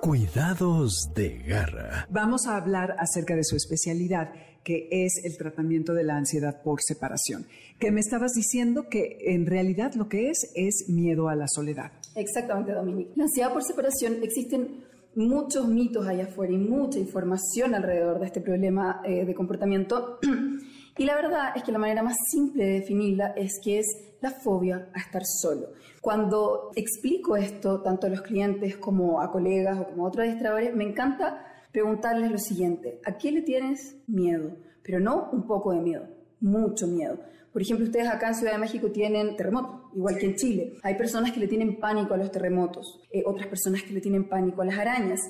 [0.00, 2.06] Cuidados de garra.
[2.10, 4.32] Vamos a hablar acerca de su especialidad,
[4.64, 7.46] que es el tratamiento de la ansiedad por separación.
[7.78, 11.92] Que me estabas diciendo que en realidad lo que es es miedo a la soledad.
[12.16, 13.12] Exactamente, Dominique.
[13.16, 18.40] La ansiedad por separación existen muchos mitos allá afuera y mucha información alrededor de este
[18.40, 20.18] problema eh, de comportamiento.
[21.00, 23.86] y la verdad es que la manera más simple de definirla es que es
[24.20, 25.68] la fobia a estar solo.
[26.02, 30.76] Cuando explico esto, tanto a los clientes como a colegas o como a otros distraidores,
[30.76, 34.58] me encanta preguntarles lo siguiente, ¿a qué le tienes miedo?
[34.82, 36.06] Pero no un poco de miedo,
[36.38, 37.18] mucho miedo.
[37.50, 40.74] Por ejemplo, ustedes acá en Ciudad de México tienen terremotos, igual que en Chile.
[40.82, 44.28] Hay personas que le tienen pánico a los terremotos, eh, otras personas que le tienen
[44.28, 45.20] pánico a las arañas.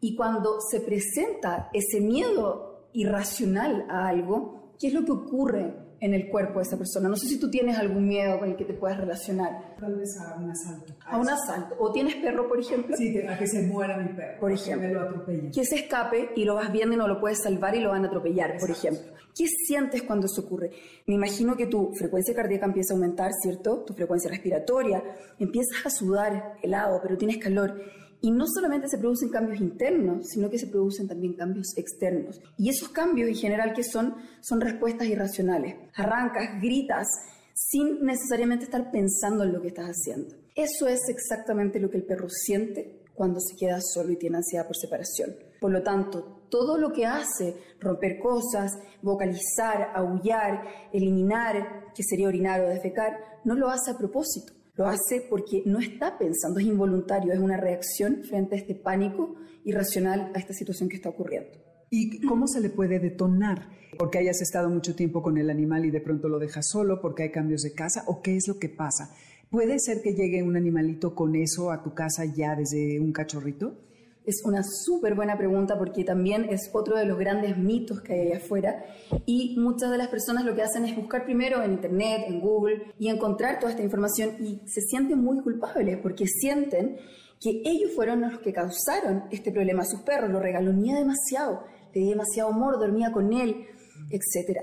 [0.00, 6.14] Y cuando se presenta ese miedo irracional a algo, ¿qué es lo que ocurre en
[6.14, 7.08] el cuerpo de esa persona.
[7.08, 9.74] No sé si tú tienes algún miedo con el que te puedas relacionar.
[9.78, 10.94] Tal vez a un asalto.
[11.04, 11.76] A, un asalto.
[11.78, 12.96] ¿O tienes perro, por ejemplo?
[12.96, 14.40] Sí, a que se muera mi perro.
[14.40, 14.88] Por ejemplo.
[14.88, 15.50] Que lo atropelle.
[15.50, 18.04] Que se escape y lo vas viendo y no lo puedes salvar y lo van
[18.04, 19.12] a atropellar, por ejemplo.
[19.34, 20.70] ¿Qué sientes cuando eso ocurre?
[21.06, 23.84] Me imagino que tu frecuencia cardíaca empieza a aumentar, ¿cierto?
[23.84, 25.02] Tu frecuencia respiratoria.
[25.38, 27.80] Empiezas a sudar helado, pero tienes calor.
[28.20, 32.40] Y no solamente se producen cambios internos, sino que se producen también cambios externos.
[32.56, 35.76] Y esos cambios en general que son, son respuestas irracionales.
[35.94, 37.06] Arrancas, gritas,
[37.54, 40.36] sin necesariamente estar pensando en lo que estás haciendo.
[40.54, 44.66] Eso es exactamente lo que el perro siente cuando se queda solo y tiene ansiedad
[44.66, 45.36] por separación.
[45.60, 52.60] Por lo tanto, todo lo que hace, romper cosas, vocalizar, aullar, eliminar, que sería orinar
[52.60, 53.12] o defecar,
[53.44, 57.56] no lo hace a propósito lo hace porque no está pensando, es involuntario, es una
[57.56, 61.50] reacción frente a este pánico irracional a esta situación que está ocurriendo.
[61.90, 63.70] ¿Y cómo se le puede detonar?
[63.98, 67.24] Porque hayas estado mucho tiempo con el animal y de pronto lo dejas solo porque
[67.24, 69.12] hay cambios de casa o qué es lo que pasa.
[69.50, 73.87] ¿Puede ser que llegue un animalito con eso a tu casa ya desde un cachorrito?
[74.28, 78.20] Es una súper buena pregunta porque también es otro de los grandes mitos que hay
[78.26, 78.84] allá afuera
[79.24, 82.92] y muchas de las personas lo que hacen es buscar primero en internet, en Google
[82.98, 86.98] y encontrar toda esta información y se sienten muy culpables porque sienten
[87.40, 91.64] que ellos fueron los que causaron este problema a sus perros, lo regalonía demasiado,
[91.94, 93.64] le di demasiado amor, dormía con él,
[94.10, 94.58] etc.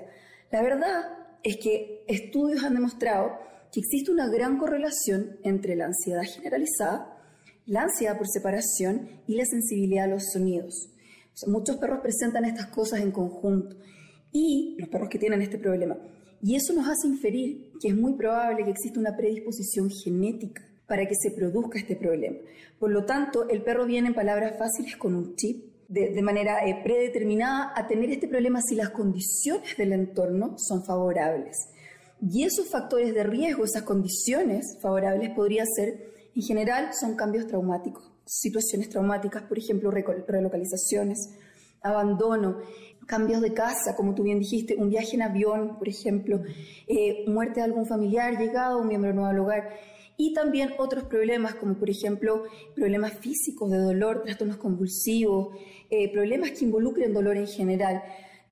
[0.52, 1.06] La verdad
[1.42, 3.32] es que estudios han demostrado
[3.72, 7.15] que existe una gran correlación entre la ansiedad generalizada
[7.66, 10.90] la ansiedad por separación y la sensibilidad a los sonidos.
[11.48, 13.76] muchos perros presentan estas cosas en conjunto
[14.32, 15.98] y los perros que tienen este problema.
[16.42, 21.08] Y eso nos hace inferir que es muy probable que exista una predisposición genética para
[21.08, 22.38] que se produzca este problema.
[22.80, 26.82] Por lo tanto, el perro viene en palabras fáciles con un chip de, manera eh,
[26.84, 31.56] predeterminada a tener este problema si las condiciones del entorno son favorables.
[32.22, 38.12] Y esos factores de riesgo, esas condiciones favorables, podría ser en general son cambios traumáticos,
[38.26, 41.30] situaciones traumáticas, por ejemplo, relocalizaciones,
[41.82, 42.58] abandono,
[43.08, 46.42] cambios de casa, como tú bien dijiste, un viaje en avión, por ejemplo,
[46.88, 49.70] eh, muerte de algún familiar, llegado un miembro nuevo al hogar,
[50.18, 52.44] y también otros problemas, como por ejemplo
[52.74, 55.56] problemas físicos de dolor, trastornos convulsivos,
[55.90, 58.02] eh, problemas que involucren dolor en general.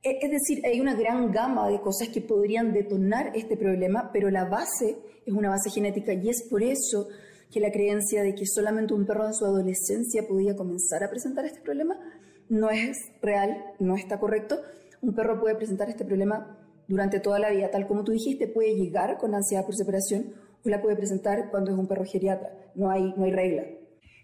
[0.03, 4.29] E, es decir, hay una gran gama de cosas que podrían detonar este problema, pero
[4.29, 7.07] la base es una base genética y es por eso
[7.53, 11.45] que la creencia de que solamente un perro en su adolescencia podía comenzar a presentar
[11.45, 11.95] este problema
[12.49, 14.59] no es real, no está correcto.
[15.01, 18.75] Un perro puede presentar este problema durante toda la vida, tal como tú dijiste, puede
[18.75, 20.33] llegar con ansiedad por separación
[20.65, 22.49] o la puede presentar cuando es un perro geriatra.
[22.75, 23.63] No hay, no hay regla.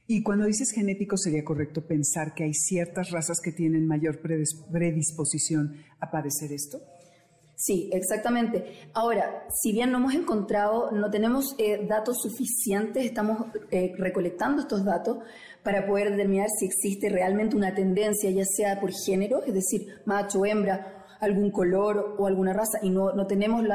[0.07, 5.75] Y cuando dices genético, sería correcto pensar que hay ciertas razas que tienen mayor predisposición
[5.99, 6.79] a padecer esto.
[7.61, 8.87] Sí, exactamente.
[8.93, 14.85] Ahora, si bien no hemos encontrado, no tenemos eh, datos suficientes, estamos eh, recolectando estos
[14.85, 15.17] datos
[15.61, 20.45] para poder determinar si existe realmente una tendencia, ya sea por género, es decir, macho,
[20.45, 23.65] hembra, algún color o alguna raza, y no, no tenemos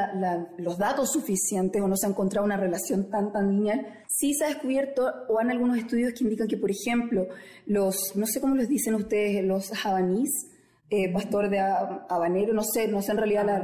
[0.56, 4.46] los datos suficientes o no se ha encontrado una relación tan, tan lineal, sí se
[4.46, 7.26] ha descubierto o han algunos estudios que indican que, por ejemplo,
[7.66, 10.53] los, no sé cómo les dicen ustedes, los javanís,
[10.94, 13.62] eh, pastor de habanero, no sé, no sé en realidad la...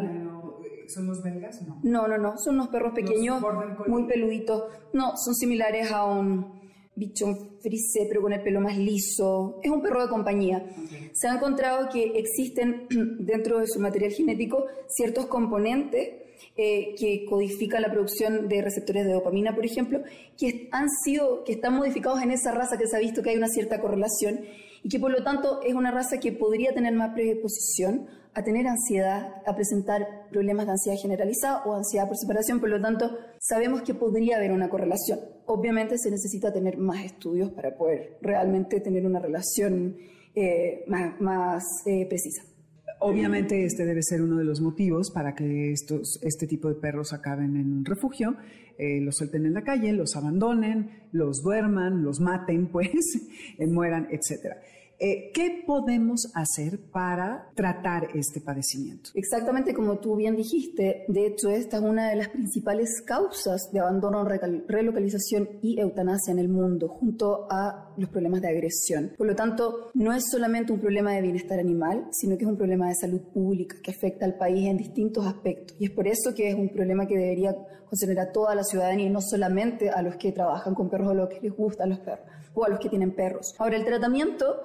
[0.88, 1.62] ¿Son los belgas?
[1.62, 1.78] No.
[1.84, 3.40] No, no, no, son unos perros pequeños,
[3.86, 4.64] muy peluditos.
[4.92, 6.60] No, son similares a un
[6.96, 9.60] bichón frisé, pero con el pelo más liso.
[9.62, 10.64] Es un perro de compañía.
[11.12, 12.88] Se ha encontrado que existen
[13.20, 16.08] dentro de su material genético ciertos componentes
[16.56, 20.00] eh, que codifican la producción de receptores de dopamina, por ejemplo,
[20.36, 23.36] que han sido, que están modificados en esa raza que se ha visto que hay
[23.36, 24.40] una cierta correlación
[24.82, 28.66] y que por lo tanto es una raza que podría tener más predisposición a tener
[28.66, 33.82] ansiedad, a presentar problemas de ansiedad generalizada o ansiedad por separación, por lo tanto sabemos
[33.82, 35.18] que podría haber una correlación.
[35.46, 39.96] obviamente se necesita tener más estudios para poder realmente tener una relación
[40.34, 42.42] eh, más, eh, precisa.
[43.00, 47.12] Obviamente este debe ser uno de los motivos para que estos, este tipo de perros
[47.12, 48.36] acaben en un refugio,
[48.78, 52.90] eh, los suelten en la calle, los abandonen, los duerman, los maten, pues,
[53.58, 54.56] mueran, etcétera.
[55.02, 59.08] Eh, ¿Qué podemos hacer para tratar este padecimiento?
[59.14, 63.80] Exactamente como tú bien dijiste, de hecho esta es una de las principales causas de
[63.80, 69.12] abandono, relocalización y eutanasia en el mundo, junto a los problemas de agresión.
[69.16, 72.58] Por lo tanto, no es solamente un problema de bienestar animal, sino que es un
[72.58, 75.78] problema de salud pública que afecta al país en distintos aspectos.
[75.80, 79.06] Y es por eso que es un problema que debería concerner a toda la ciudadanía
[79.06, 81.88] y no solamente a los que trabajan con perros o a los que les gustan
[81.88, 83.54] los perros o a los que tienen perros.
[83.58, 84.60] Ahora, el tratamiento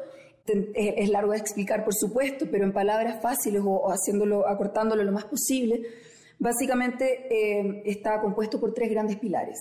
[0.48, 5.26] es largo de explicar, por supuesto, pero en palabras fáciles o, haciéndolo, acortándolo lo más
[5.26, 5.82] posible,
[6.40, 9.58] básicamente eh, está compuesto por tres grandes pilares.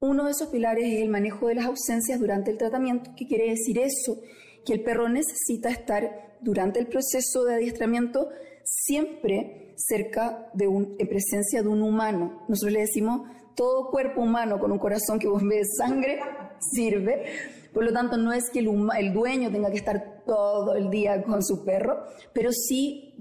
[0.00, 3.10] Uno de esos pilares es el manejo de las ausencias durante el tratamiento.
[3.16, 4.20] ¿Qué quiere decir eso?
[4.64, 8.28] Que el perro necesita estar durante el proceso de adiestramiento
[8.62, 12.44] siempre cerca de un, en presencia de un humano.
[12.48, 13.22] Nosotros le decimos,
[13.56, 16.20] todo cuerpo humano con un corazón que bombee sangre
[16.60, 17.24] sirve
[17.72, 21.42] por lo tanto, no es que el, dueño tenga que estar todo el día con
[21.42, 23.14] su perro, pero sí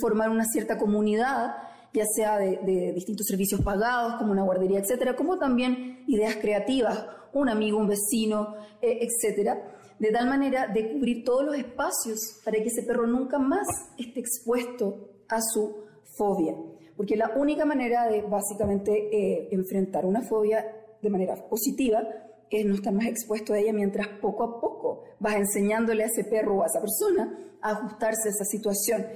[0.00, 1.54] formar una cierta comunidad,
[1.92, 7.48] ya sea de, distintos servicios pagados, como una guardería, etcétera, como también ideas creativas, un
[7.48, 9.62] amigo, un vecino, eh, etcétera,
[9.98, 13.66] de tal manera de cubrir todos los espacios para que ese perro nunca más
[13.98, 15.84] esté expuesto a su
[16.16, 16.54] fobia.
[16.96, 20.64] Porque la única manera de básicamente eh, enfrentar una fobia
[21.00, 22.00] de manera positiva
[22.60, 26.24] es no estar más expuesto a ella mientras poco a poco vas enseñándole a ese
[26.24, 29.06] perro o a esa persona a ajustarse a esa situación.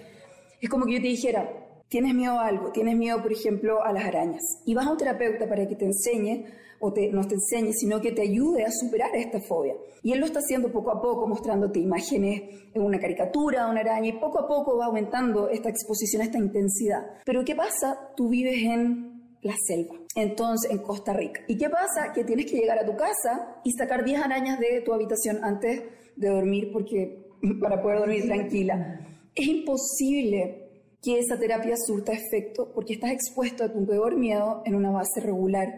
[0.61, 1.49] Es como que yo te dijera,
[1.89, 4.97] tienes miedo a algo, tienes miedo, por ejemplo, a las arañas, y vas a un
[4.97, 6.47] terapeuta para que te enseñe,
[6.81, 9.75] o no te enseñe, sino que te ayude a superar esta fobia.
[10.03, 12.43] Y él lo está haciendo poco a poco, mostrándote imágenes
[12.75, 17.03] en una caricatura una araña, y poco a poco va aumentando esta exposición, esta intensidad.
[17.25, 18.13] Pero ¿qué pasa?
[18.17, 21.43] Tú vives en la selva, entonces en Costa Rica.
[21.47, 22.13] ¿Y qué pasa?
[22.13, 25.83] Que tienes que llegar a tu casa y sacar 10 arañas de tu habitación antes
[26.17, 27.29] de dormir porque
[27.61, 29.07] para poder dormir tranquila.
[29.35, 30.63] Es imposible
[31.03, 35.21] que esa terapia surta efecto porque estás expuesto a tu peor miedo en una base
[35.21, 35.69] regular.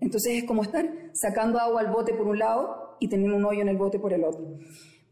[0.00, 3.60] Entonces es como estar sacando agua al bote por un lado y teniendo un hoyo
[3.60, 4.58] en el bote por el otro.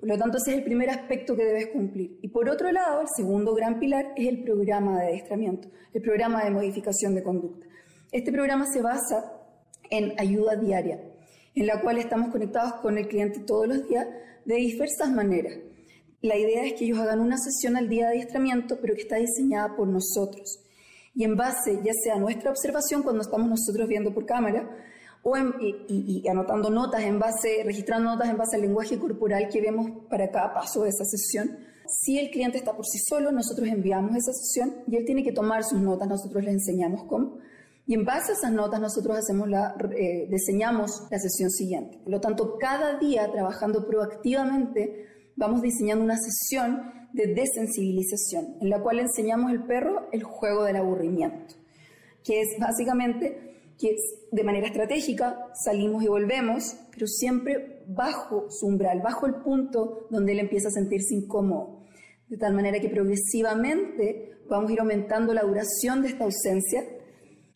[0.01, 2.19] Por lo tanto, ese es el primer aspecto que debes cumplir.
[2.23, 6.43] Y por otro lado, el segundo gran pilar es el programa de adiestramiento, el programa
[6.43, 7.67] de modificación de conducta.
[8.13, 9.25] Este programa se basa
[9.89, 11.01] en ayuda diaria,
[11.55, 14.07] en la cual estamos conectados con el cliente todos los días
[14.45, 15.55] de diversas maneras.
[16.21, 19.17] La idea es que ellos hagan una sesión al día de adiestramiento, pero que está
[19.17, 20.61] diseñada por nosotros.
[21.15, 24.69] Y en base, ya sea a nuestra observación cuando estamos nosotros viendo por cámara,
[25.23, 29.91] o y, anotando notas en base, registrando notas en base al lenguaje corporal que vemos
[30.11, 31.59] para cada paso de esa sesión.
[31.87, 35.33] Si el cliente está por sí solo, nosotros enviamos esa sesión y él tiene que
[35.33, 37.39] tomar sus notas, nosotros le enseñamos cómo.
[37.87, 41.99] Y en base a esas notas nosotros eh, diseñamos la sesión siguiente.
[41.99, 48.81] Por lo tanto, cada día trabajando proactivamente vamos diseñando una sesión de desensibilización en la
[48.81, 51.55] cual enseñamos al perro el juego del aburrimiento,
[52.25, 53.97] que es básicamente que
[54.31, 60.33] de manera estratégica salimos y volvemos, pero siempre bajo su umbral, bajo el punto donde
[60.33, 61.83] él empieza a sentirse incómodo.
[62.29, 66.85] De tal manera que progresivamente vamos a ir aumentando la duración de esta ausencia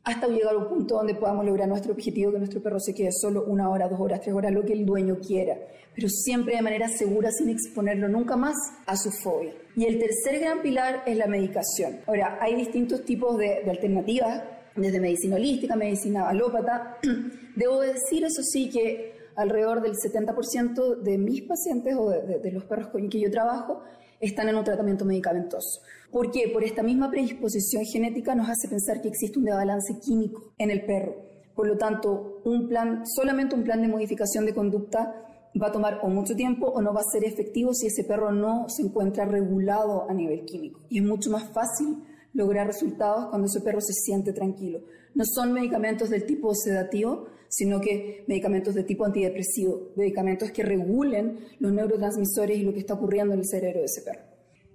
[0.06, 3.10] hasta llegar a un punto donde podamos lograr nuestro objetivo, que nuestro perro se quede
[3.10, 5.58] solo una hora, dos horas, tres horas, lo que el dueño quiera,
[5.96, 8.54] pero siempre de manera segura, sin exponerlo nunca más
[8.86, 9.52] a su fobia.
[9.74, 12.02] Y el tercer gran pilar es la medicación.
[12.06, 14.44] Ahora, hay distintos tipos de, alternativas,
[14.76, 16.98] desde medicina holística, medicina alópata.
[17.56, 22.64] Debo decir, eso sí, que alrededor del 70% de mis pacientes o de, de los
[22.64, 23.82] perros con que yo trabajo
[24.20, 25.80] están en un tratamiento medicamentoso.
[26.16, 26.48] ¿Por qué?
[26.50, 30.86] Por esta misma predisposición genética nos hace pensar que existe un desbalance químico en el
[30.86, 31.14] perro.
[31.54, 35.14] Por lo tanto, un plan, solamente un plan de modificación de conducta
[35.60, 38.32] va a tomar o mucho tiempo o no va a ser efectivo si ese perro
[38.32, 40.80] no se encuentra regulado a nivel químico.
[40.88, 42.02] Y es mucho más fácil
[42.32, 44.80] lograr resultados cuando ese perro se siente tranquilo.
[45.14, 51.40] No son medicamentos del tipo sedativo, sino que medicamentos de tipo antidepresivo, medicamentos que regulen
[51.58, 54.25] los neurotransmisores y lo que está ocurriendo en el cerebro de ese perro.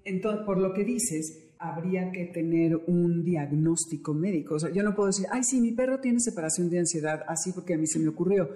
[0.03, 4.55] Entonces, por lo que dices, habría que tener un diagnóstico médico.
[4.55, 7.51] O sea, yo no puedo decir, ay, sí, mi perro tiene separación de ansiedad, así
[7.53, 8.49] porque a mí se me ocurrió.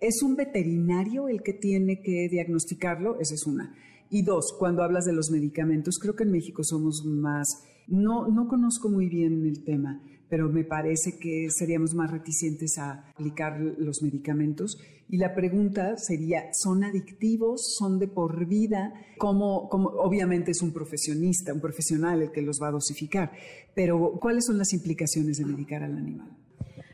[0.00, 3.18] ¿Es un veterinario el que tiene que diagnosticarlo?
[3.20, 3.74] Esa es una.
[4.10, 7.48] Y dos, cuando hablas de los medicamentos, creo que en México somos más,
[7.88, 10.00] no, no conozco muy bien el tema,
[10.32, 14.78] pero me parece que seríamos más reticentes a aplicar los medicamentos.
[15.10, 17.74] Y la pregunta sería, ¿son adictivos?
[17.78, 18.94] ¿Son de por vida?
[19.18, 23.30] Como, como obviamente es un profesionista, un profesional el que los va a dosificar,
[23.74, 26.34] pero ¿cuáles son las implicaciones de medicar al animal?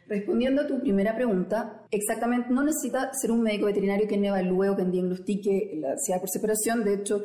[0.09, 4.77] Respondiendo a tu primera pregunta, exactamente no necesita ser un médico veterinario que evalúe o
[4.77, 6.83] que diagnostique la ansiedad por separación.
[6.83, 7.23] De hecho,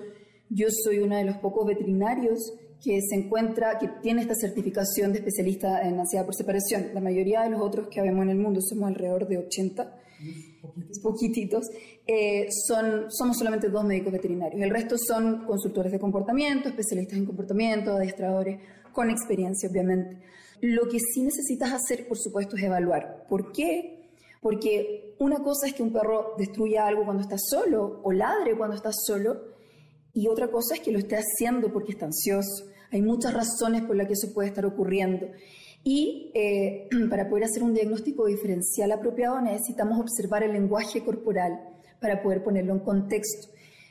[0.51, 2.53] yo soy uno de los pocos veterinarios
[2.83, 6.89] que se encuentra, que tiene esta certificación de especialista en ansiedad por separación.
[6.93, 9.99] La mayoría de los otros que vemos en el mundo, somos alrededor de 80,
[11.01, 11.69] poquititos,
[12.05, 14.61] eh, son, somos solamente dos médicos veterinarios.
[14.61, 18.59] El resto son consultores de comportamiento, especialistas en comportamiento, adiestradores,
[18.91, 20.17] con experiencia, obviamente.
[20.59, 23.25] Lo que sí necesitas hacer, por supuesto, es evaluar.
[23.29, 24.09] ¿Por qué?
[24.41, 28.75] Porque una cosa es que un perro destruya algo cuando está solo o ladre cuando
[28.75, 29.53] está solo,
[30.13, 33.95] y otra cosa es que lo esté haciendo porque está ansioso hay muchas razones por
[33.95, 35.25] las que eso puede estar ocurriendo.
[35.83, 41.59] Y eh, para poder hacer un diagnóstico diferencial apropiado necesitamos observar el lenguaje corporal
[41.99, 43.47] para poder ponerlo en contexto.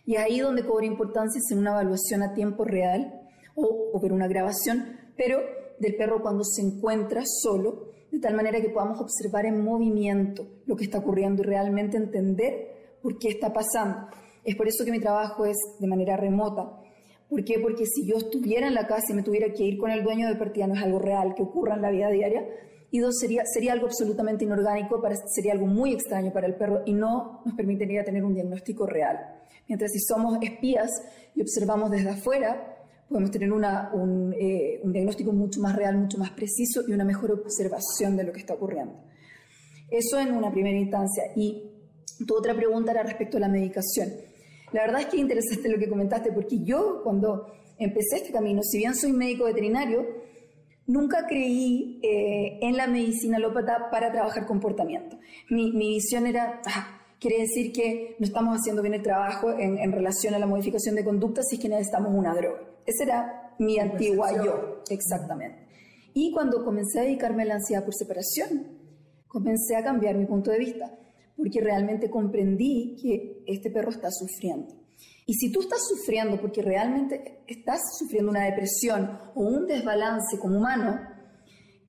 [0.07, 3.13] Y ahí donde cobra importancia es en una evaluación a tiempo real
[3.57, 5.41] o, o ver una grabación, pero
[5.81, 10.77] del perro cuando se encuentra solo, de tal manera que podamos observar en movimiento lo
[10.77, 14.07] que está ocurriendo y realmente entender por qué está pasando.
[14.45, 16.79] Es por eso que mi trabajo es de manera remota,
[17.33, 17.59] ¿Por qué?
[17.59, 20.29] Porque si yo estuviera en la casa y me tuviera que ir con el dueño
[20.29, 22.47] de partida, no es algo real que ocurra en la vida diaria.
[22.91, 26.83] Y dos, sería, sería algo absolutamente inorgánico, para, sería algo muy extraño para el perro
[26.85, 29.17] y no nos permitiría tener un diagnóstico real.
[29.67, 30.91] Mientras si somos espías
[31.35, 36.19] y observamos desde afuera, podemos tener una, un, eh, un diagnóstico mucho más real, mucho
[36.19, 38.93] más preciso y una mejor observación de lo que está ocurriendo.
[39.91, 41.23] Eso en una primera instancia.
[41.35, 41.63] Y
[42.27, 44.11] tu otra pregunta era respecto a la medicación.
[44.73, 47.47] La verdad es que es interesante lo que comentaste, porque yo cuando
[47.79, 50.07] empecé este camino, si bien soy médico veterinario,
[50.87, 55.19] nunca creí eh, en la medicina alópata para trabajar comportamiento.
[55.51, 60.35] Mi, visión era, ah, quiere decir que no estamos haciendo bien el trabajo en, relación
[60.35, 62.61] a la modificación de conducta si es que necesitamos una droga.
[62.87, 65.69] Esa era mi antigua yo, exactamente.
[66.15, 68.67] Y cuando comencé a dedicarme a la ansiedad por separación,
[69.29, 70.99] comencé a cambiar mi punto de vista
[71.43, 74.69] porque realmente comprendí que este perro está sufriendo.
[75.27, 80.59] Y si tú estás sufriendo porque realmente estás sufriendo una depresión o un desbalance como
[80.59, 81.01] humano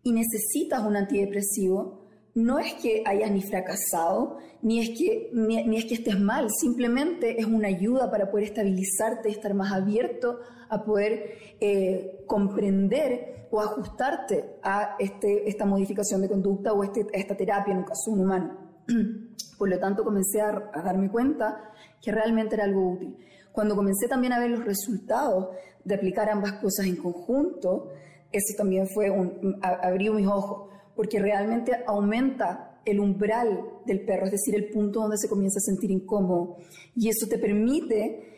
[0.02, 5.86] y necesitas un antidepresivo, no es que hayas ni fracasado, ni es que, ni, es
[5.86, 10.40] que estés mal, simplemente es una ayuda para poder estabilizarte, estar más abierto
[10.70, 17.38] a poder eh, comprender o ajustarte a este, esta modificación de conducta o este, esta
[17.38, 18.63] terapia en un caso un humano.
[19.58, 20.52] Por lo tanto, comencé a,
[20.84, 21.72] darme cuenta
[22.02, 23.16] que realmente era algo útil.
[23.52, 25.50] Cuando comencé también a ver los resultados
[25.84, 27.92] de aplicar ambas cosas en conjunto,
[28.32, 34.32] eso también fue un, abrió mis ojos, porque realmente aumenta el umbral del perro, es
[34.32, 36.58] decir, el punto donde se comienza a sentir incómodo.
[36.96, 38.34] Y eso te permite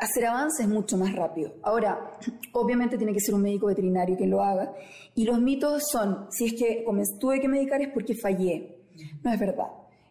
[0.00, 1.54] hacer avances mucho más rápido.
[1.62, 2.12] Ahora,
[2.52, 4.74] obviamente tiene que ser un médico veterinario quien lo haga.
[5.14, 6.84] Y los mitos son, si es que
[7.20, 8.77] tuve que medicar es porque fallé.
[9.22, 9.66] No es verdad.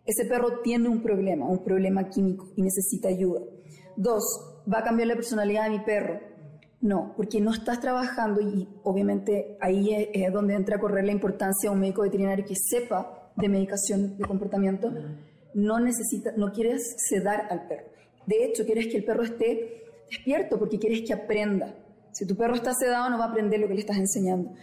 [0.06, 3.42] Ese perro tiene un problema, un problema químico y necesita ayuda.
[3.98, 4.24] Dos,
[4.72, 6.20] ¿va a cambiar la personalidad de mi perro?
[6.80, 11.70] No, porque no estás trabajando y obviamente ahí es, donde entra a correr la importancia
[11.70, 14.94] de un médico veterinario que sepa de medicación de comportamiento.
[15.54, 17.88] No necesita, no quieres sedar al perro.
[18.28, 21.76] De hecho, quieres que el perro esté despierto porque quieres que aprenda.
[22.12, 24.54] Si tu perro está sedado, no va a aprender lo que le estás enseñando.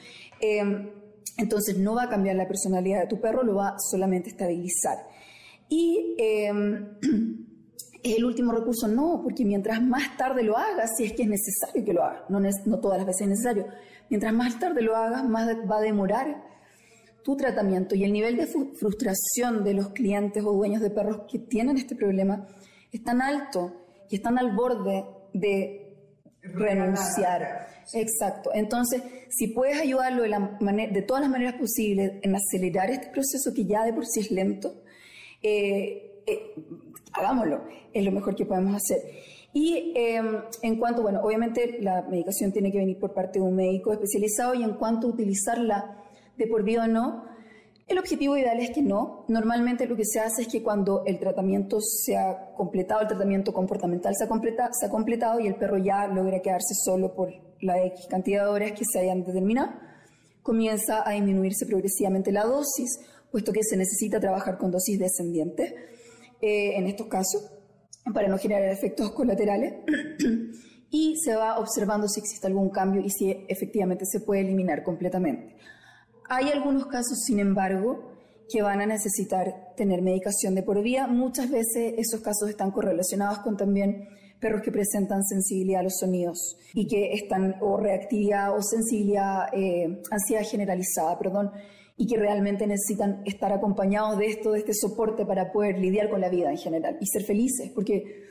[0.41, 0.91] Eh,
[1.37, 4.99] entonces no va a cambiar la personalidad de tu perro, lo va solamente a estabilizar.
[5.69, 6.53] Y es
[8.17, 11.85] el último recurso, no, porque mientras más tarde lo hagas, si es que es necesario
[11.85, 13.67] que lo hagas, no, no todas las veces es necesario,
[14.11, 16.43] mientras más tarde lo hagas, más va a demorar
[17.25, 21.39] tu tratamiento y el nivel de frustración de los clientes o dueños de perros que
[21.39, 22.47] tienen este problema
[22.93, 23.73] es tan alto
[24.11, 25.84] y están al borde de
[26.53, 27.69] renunciar.
[27.93, 28.51] Exacto.
[28.55, 33.53] Entonces, si puedes ayudarlo de, la de todas las maneras posibles en acelerar este proceso
[33.55, 34.83] que ya de por sí es lento,
[35.43, 36.55] eh, eh,
[37.13, 37.65] hagámoslo.
[37.93, 38.99] Es lo mejor que podemos hacer.
[39.53, 43.55] Y em, en cuanto, bueno, obviamente la medicación tiene que venir por parte de un
[43.55, 46.03] médico especializado y en cuanto a utilizarla
[46.37, 47.25] de por vida o no,
[47.87, 49.25] el objetivo ideal es que no.
[49.29, 53.53] Normalmente lo que se hace es que cuando el tratamiento se ha completado, el tratamiento
[53.53, 57.31] comportamental se ha, se ha completado y el perro ya logra quedarse solo por
[57.61, 59.73] la X cantidad de horas que se hayan determinado,
[60.43, 65.73] comienza a disminuirse progresivamente la dosis, puesto que se necesita trabajar con dosis descendientes
[66.41, 67.51] eh, en estos casos
[68.13, 69.75] para no generar efectos colaterales
[70.91, 75.57] y se va observando si existe algún cambio y si efectivamente se puede eliminar completamente.
[76.29, 78.15] Hay algunos casos, sin embargo,
[78.49, 81.07] que van a necesitar tener medicación de por vida.
[81.07, 84.09] Muchas veces esos casos están correlacionados con también
[84.41, 90.03] perros que presentan sensibilidad a los sonidos y que están o reactividad o sensibilidad, eh,
[90.11, 91.51] ansiedad generalizada, perdón,
[91.97, 96.21] y que realmente necesitan estar acompañados de esto, de este soporte para poder lidiar con
[96.21, 98.25] la vida en general y ser felices, porque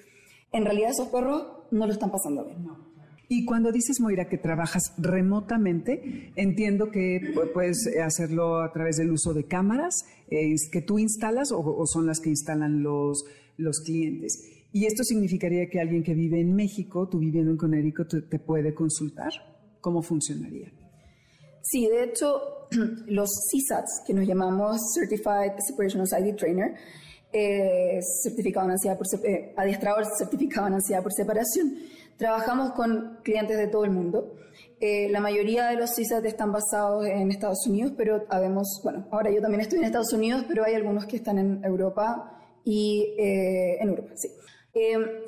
[0.51, 2.92] en realidad esos perros no lo están pasando bien.
[3.29, 9.33] Y cuando dices, Moira, que trabajas remotamente, entiendo que puedes hacerlo a través del uso
[9.33, 13.25] de cámaras eh, que tú instalas o, son las que instalan los,
[13.57, 14.49] los clientes.
[14.71, 18.39] ¿Y esto significaría que alguien que vive en México, tú viviendo en Connecticut, te, te
[18.39, 19.31] puede consultar?
[19.79, 20.71] ¿Cómo funcionaría?
[21.61, 22.67] Sí, de hecho,
[23.07, 26.75] los CSATs, que nos llamamos Certified Separation Anxiety Trainer,
[27.31, 31.73] eh, certificado en ansiedad por, eh, adiestrador certificado en ansiedad por separación,
[32.17, 34.35] Trabajamos con clientes de todo el mundo.
[34.79, 39.31] Eh, la mayoría de los CISAT están basados en Estados Unidos, pero habemos, bueno, ahora
[39.31, 43.77] yo también estoy en Estados Unidos, pero hay algunos que están en Europa y eh,
[43.81, 44.29] en Europa, sí.
[44.73, 45.25] Eh,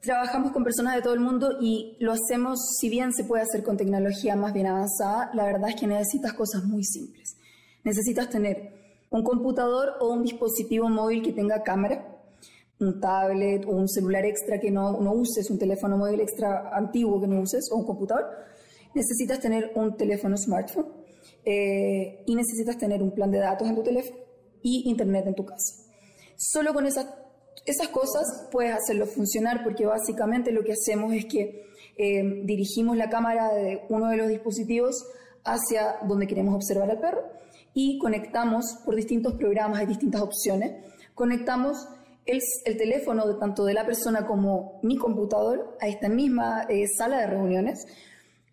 [0.00, 3.62] trabajamos con personas de todo el mundo y lo hacemos, si bien se puede hacer
[3.62, 7.36] con tecnología más bien avanzada, la verdad es que necesitas cosas muy simples.
[7.84, 8.72] Necesitas tener
[9.10, 12.17] un computador o un dispositivo móvil que tenga cámara,
[12.80, 17.20] un tablet o un celular extra que no, no uses, un teléfono móvil extra antiguo
[17.20, 18.24] que no uses o un computador,
[18.94, 20.86] necesitas tener un teléfono smartphone
[21.44, 24.18] eh, y necesitas tener un plan de datos en tu teléfono
[24.62, 25.74] y internet en tu casa.
[26.36, 27.06] Solo con esas,
[27.66, 31.66] esas cosas puedes hacerlo funcionar porque básicamente lo que hacemos es que
[31.96, 35.04] eh, dirigimos la cámara de uno de los dispositivos
[35.44, 37.22] hacia donde queremos observar al perro
[37.74, 41.76] y conectamos por distintos programas, hay distintas opciones, conectamos
[42.28, 47.20] el, teléfono de, tanto de la persona como mi computador a esta misma eh, sala
[47.20, 47.86] de reuniones.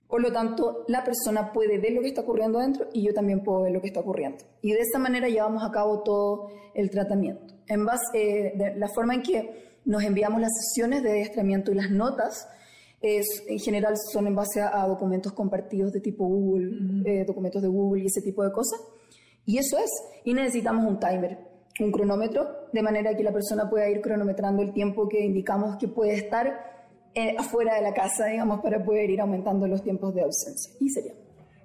[0.08, 3.44] Por lo tanto, la persona puede ver lo que está ocurriendo dentro y yo también
[3.44, 4.38] puedo ver lo que está ocurriendo.
[4.62, 7.54] Y de esa manera llevamos a cabo todo el tratamiento.
[7.68, 11.76] En base, eh, de la forma en que nos enviamos las sesiones de adiestramiento y
[11.76, 12.48] las notas,
[13.02, 17.68] es, en general son en base a, documentos compartidos de tipo Google, eh, documentos de
[17.68, 18.80] Google y ese tipo de cosas.
[19.46, 19.92] Y eso es.
[20.24, 24.74] Y necesitamos un timer un cronómetro, de manera que la persona pueda ir cronometrando el
[24.74, 29.22] tiempo que indicamos que puede estar eh, afuera de la casa, digamos, para poder ir
[29.22, 30.74] aumentando los tiempos de ausencia.
[30.82, 31.14] Y sería.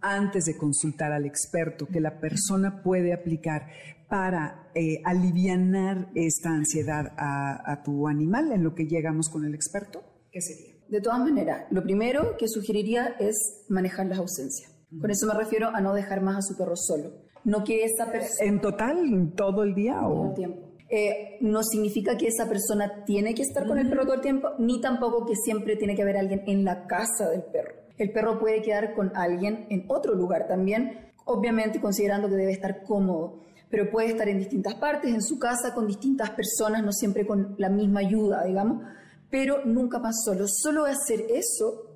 [0.00, 3.68] antes de consultar al experto que la persona puede aplicar
[4.08, 9.54] para eh, aliviar esta ansiedad a, a tu animal en lo que llegamos con el
[9.54, 10.02] experto?
[10.30, 10.74] ¿Qué sería?
[10.88, 15.68] De todas maneras, lo primero que sugeriría es manejar las ausencias con eso me refiero
[15.68, 17.12] a no dejar más a su perro solo.
[17.44, 18.48] No que esa persona...
[18.48, 19.98] ¿En total, todo el día?
[20.00, 20.68] Todo el tiempo.
[20.90, 24.48] Eh, no significa que esa persona tiene que estar con el perro todo el tiempo,
[24.58, 27.74] ni tampoco que siempre tiene que haber alguien en la casa del perro.
[27.98, 32.84] El perro puede quedar con alguien en otro lugar también, obviamente considerando que debe estar
[32.84, 37.26] cómodo, pero puede estar en distintas partes, en su casa, con distintas personas, no siempre
[37.26, 38.82] con la misma ayuda, digamos,
[39.30, 40.46] pero nunca más solo.
[40.48, 41.87] Solo hacer eso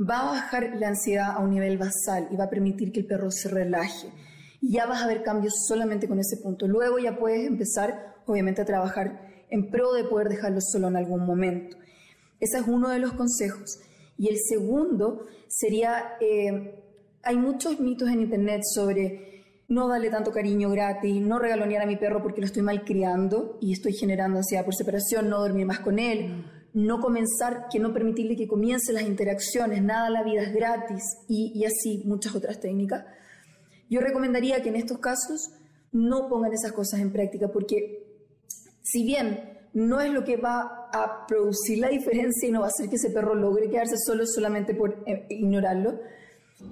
[0.00, 3.06] va a bajar la ansiedad a un nivel basal y va a permitir que el
[3.06, 4.08] perro se relaje.
[4.60, 6.66] Y ya vas a ver cambios solamente con ese punto.
[6.66, 11.24] Luego ya puedes empezar, obviamente, a trabajar en pro de poder dejarlo solo en algún
[11.24, 11.76] momento.
[12.40, 13.78] Ese es uno de los consejos.
[14.18, 16.82] Y el segundo sería, eh,
[17.22, 19.26] hay muchos mitos en Internet sobre
[19.68, 23.72] no darle tanto cariño gratis, no regalonear a mi perro porque lo estoy malcriando y
[23.72, 26.44] estoy generando ansiedad por separación, no dormir más con él,
[26.76, 31.64] no comenzar, que no permitirle que comience las interacciones, nada, la vida es gratis y,
[31.64, 33.06] así muchas otras técnicas.
[33.88, 35.52] Yo recomendaría que en estos casos
[35.90, 38.04] no pongan esas cosas en práctica porque
[38.82, 42.68] si bien no es lo que va a producir la diferencia y no va a
[42.68, 45.98] hacer que ese perro logre quedarse solo solamente por eh, ignorarlo,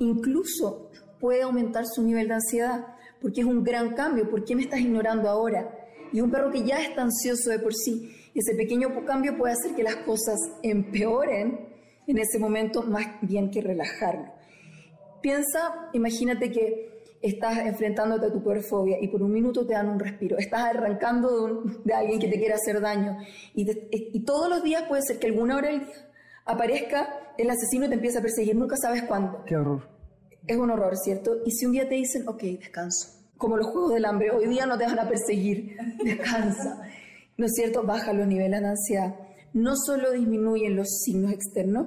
[0.01, 2.89] incluso puede aumentar su nivel de ansiedad
[3.23, 4.29] porque es un gran cambio.
[4.29, 5.79] ¿Por qué me estás ignorando ahora?
[6.13, 8.11] Y un perro que ya está ansioso de por sí
[8.41, 11.69] ese pequeño cambio puede hacer que las cosas empeoren
[12.07, 14.33] en ese momento más bien que relajarlo.
[15.23, 19.89] Piensa, imagínate que estás enfrentándote a tu peor fobia y por un minuto te dan
[19.89, 23.17] un respiro, estás arrancando de, alguien que te quiere hacer daño
[23.55, 26.11] y, y, todos los días puede ser que alguna hora del día
[26.45, 29.43] aparezca el asesino y te empieza a perseguir, nunca sabes cuándo.
[29.47, 29.89] Qué horror.
[30.47, 31.37] Es un horror, ¿cierto?
[31.47, 33.09] Y si un día te dicen, ok, descanso,
[33.39, 36.83] como los juegos del hambre, hoy día no te van a perseguir, descansa,
[37.37, 37.83] ¿no es cierto?
[37.85, 39.15] Baja los niveles de ansiedad.
[39.53, 41.87] No solo disminuyen los signos externos,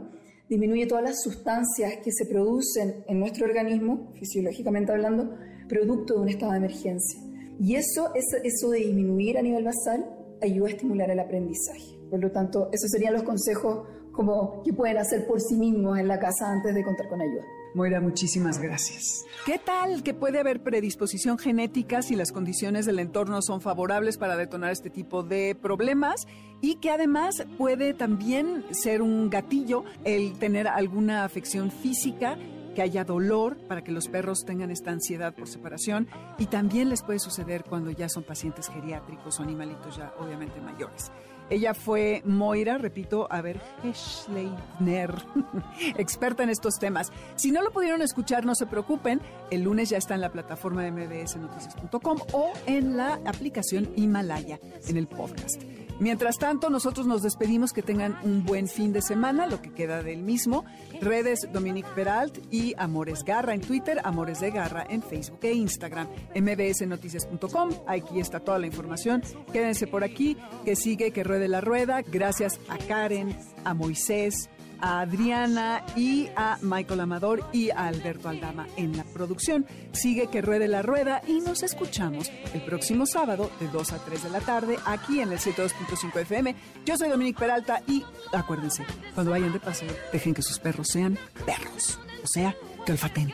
[0.49, 5.37] disminuye todas las sustancias que se producen en nuestro organismo, fisiológicamente hablando,
[5.67, 7.19] producto de un estado de emergencia.
[7.59, 10.05] Y eso, eso de disminuir a nivel basal
[10.41, 11.97] ayuda a estimular el aprendizaje.
[12.09, 16.07] Por lo tanto, esos serían los consejos como que pueden hacer por sí mismos en
[16.07, 17.43] la casa antes de contar con ayuda.
[17.73, 19.25] Moira, muchísimas gracias.
[19.45, 24.35] ¿Qué tal que puede haber predisposición genética si las condiciones del entorno son favorables para
[24.35, 26.27] detonar este tipo de problemas?
[26.61, 32.37] Y que además puede también ser un gatillo el tener alguna afección física
[32.77, 36.07] que haya dolor para que los perros tengan esta ansiedad por separación
[36.37, 41.11] y también les puede suceder cuando ya son pacientes geriátricos o animalitos ya obviamente mayores.
[41.49, 45.11] Ella fue Moira, repito, a ver, Heschleitner,
[45.97, 47.11] experta en estos temas.
[47.35, 49.21] Si no lo pudieron escuchar, no se preocupen.
[49.49, 54.97] El lunes ya está en la plataforma de mbsnoticias.com o en la aplicación Himalaya, en
[54.97, 55.63] el podcast.
[55.99, 60.03] Mientras tanto, nosotros nos despedimos, que tengan un buen fin de semana, lo que queda
[60.03, 60.63] del mismo.
[61.01, 66.07] Redes Dominique Peralt y Amores Garra en Twitter, Amores de Garra en Facebook e Instagram,
[66.35, 67.69] mbsnoticias.com.
[67.87, 69.23] Aquí está toda la información.
[69.51, 72.01] Quédense por aquí, que sigue, que ruede la rueda.
[72.01, 74.49] Gracias a Karen, a Moisés,
[74.81, 79.65] a Adriana y a Michael Amador y a Alberto Aldama en la producción.
[79.91, 84.23] Sigue que ruede la rueda y nos escuchamos el próximo sábado de 2 a 3
[84.23, 86.55] de la tarde aquí en el 102.5 FM.
[86.85, 88.03] Yo soy Dominique Peralta y
[88.33, 92.55] acuérdense, cuando vayan de paseo, dejen que sus perros sean perros, o sea,
[92.85, 93.33] que olfaten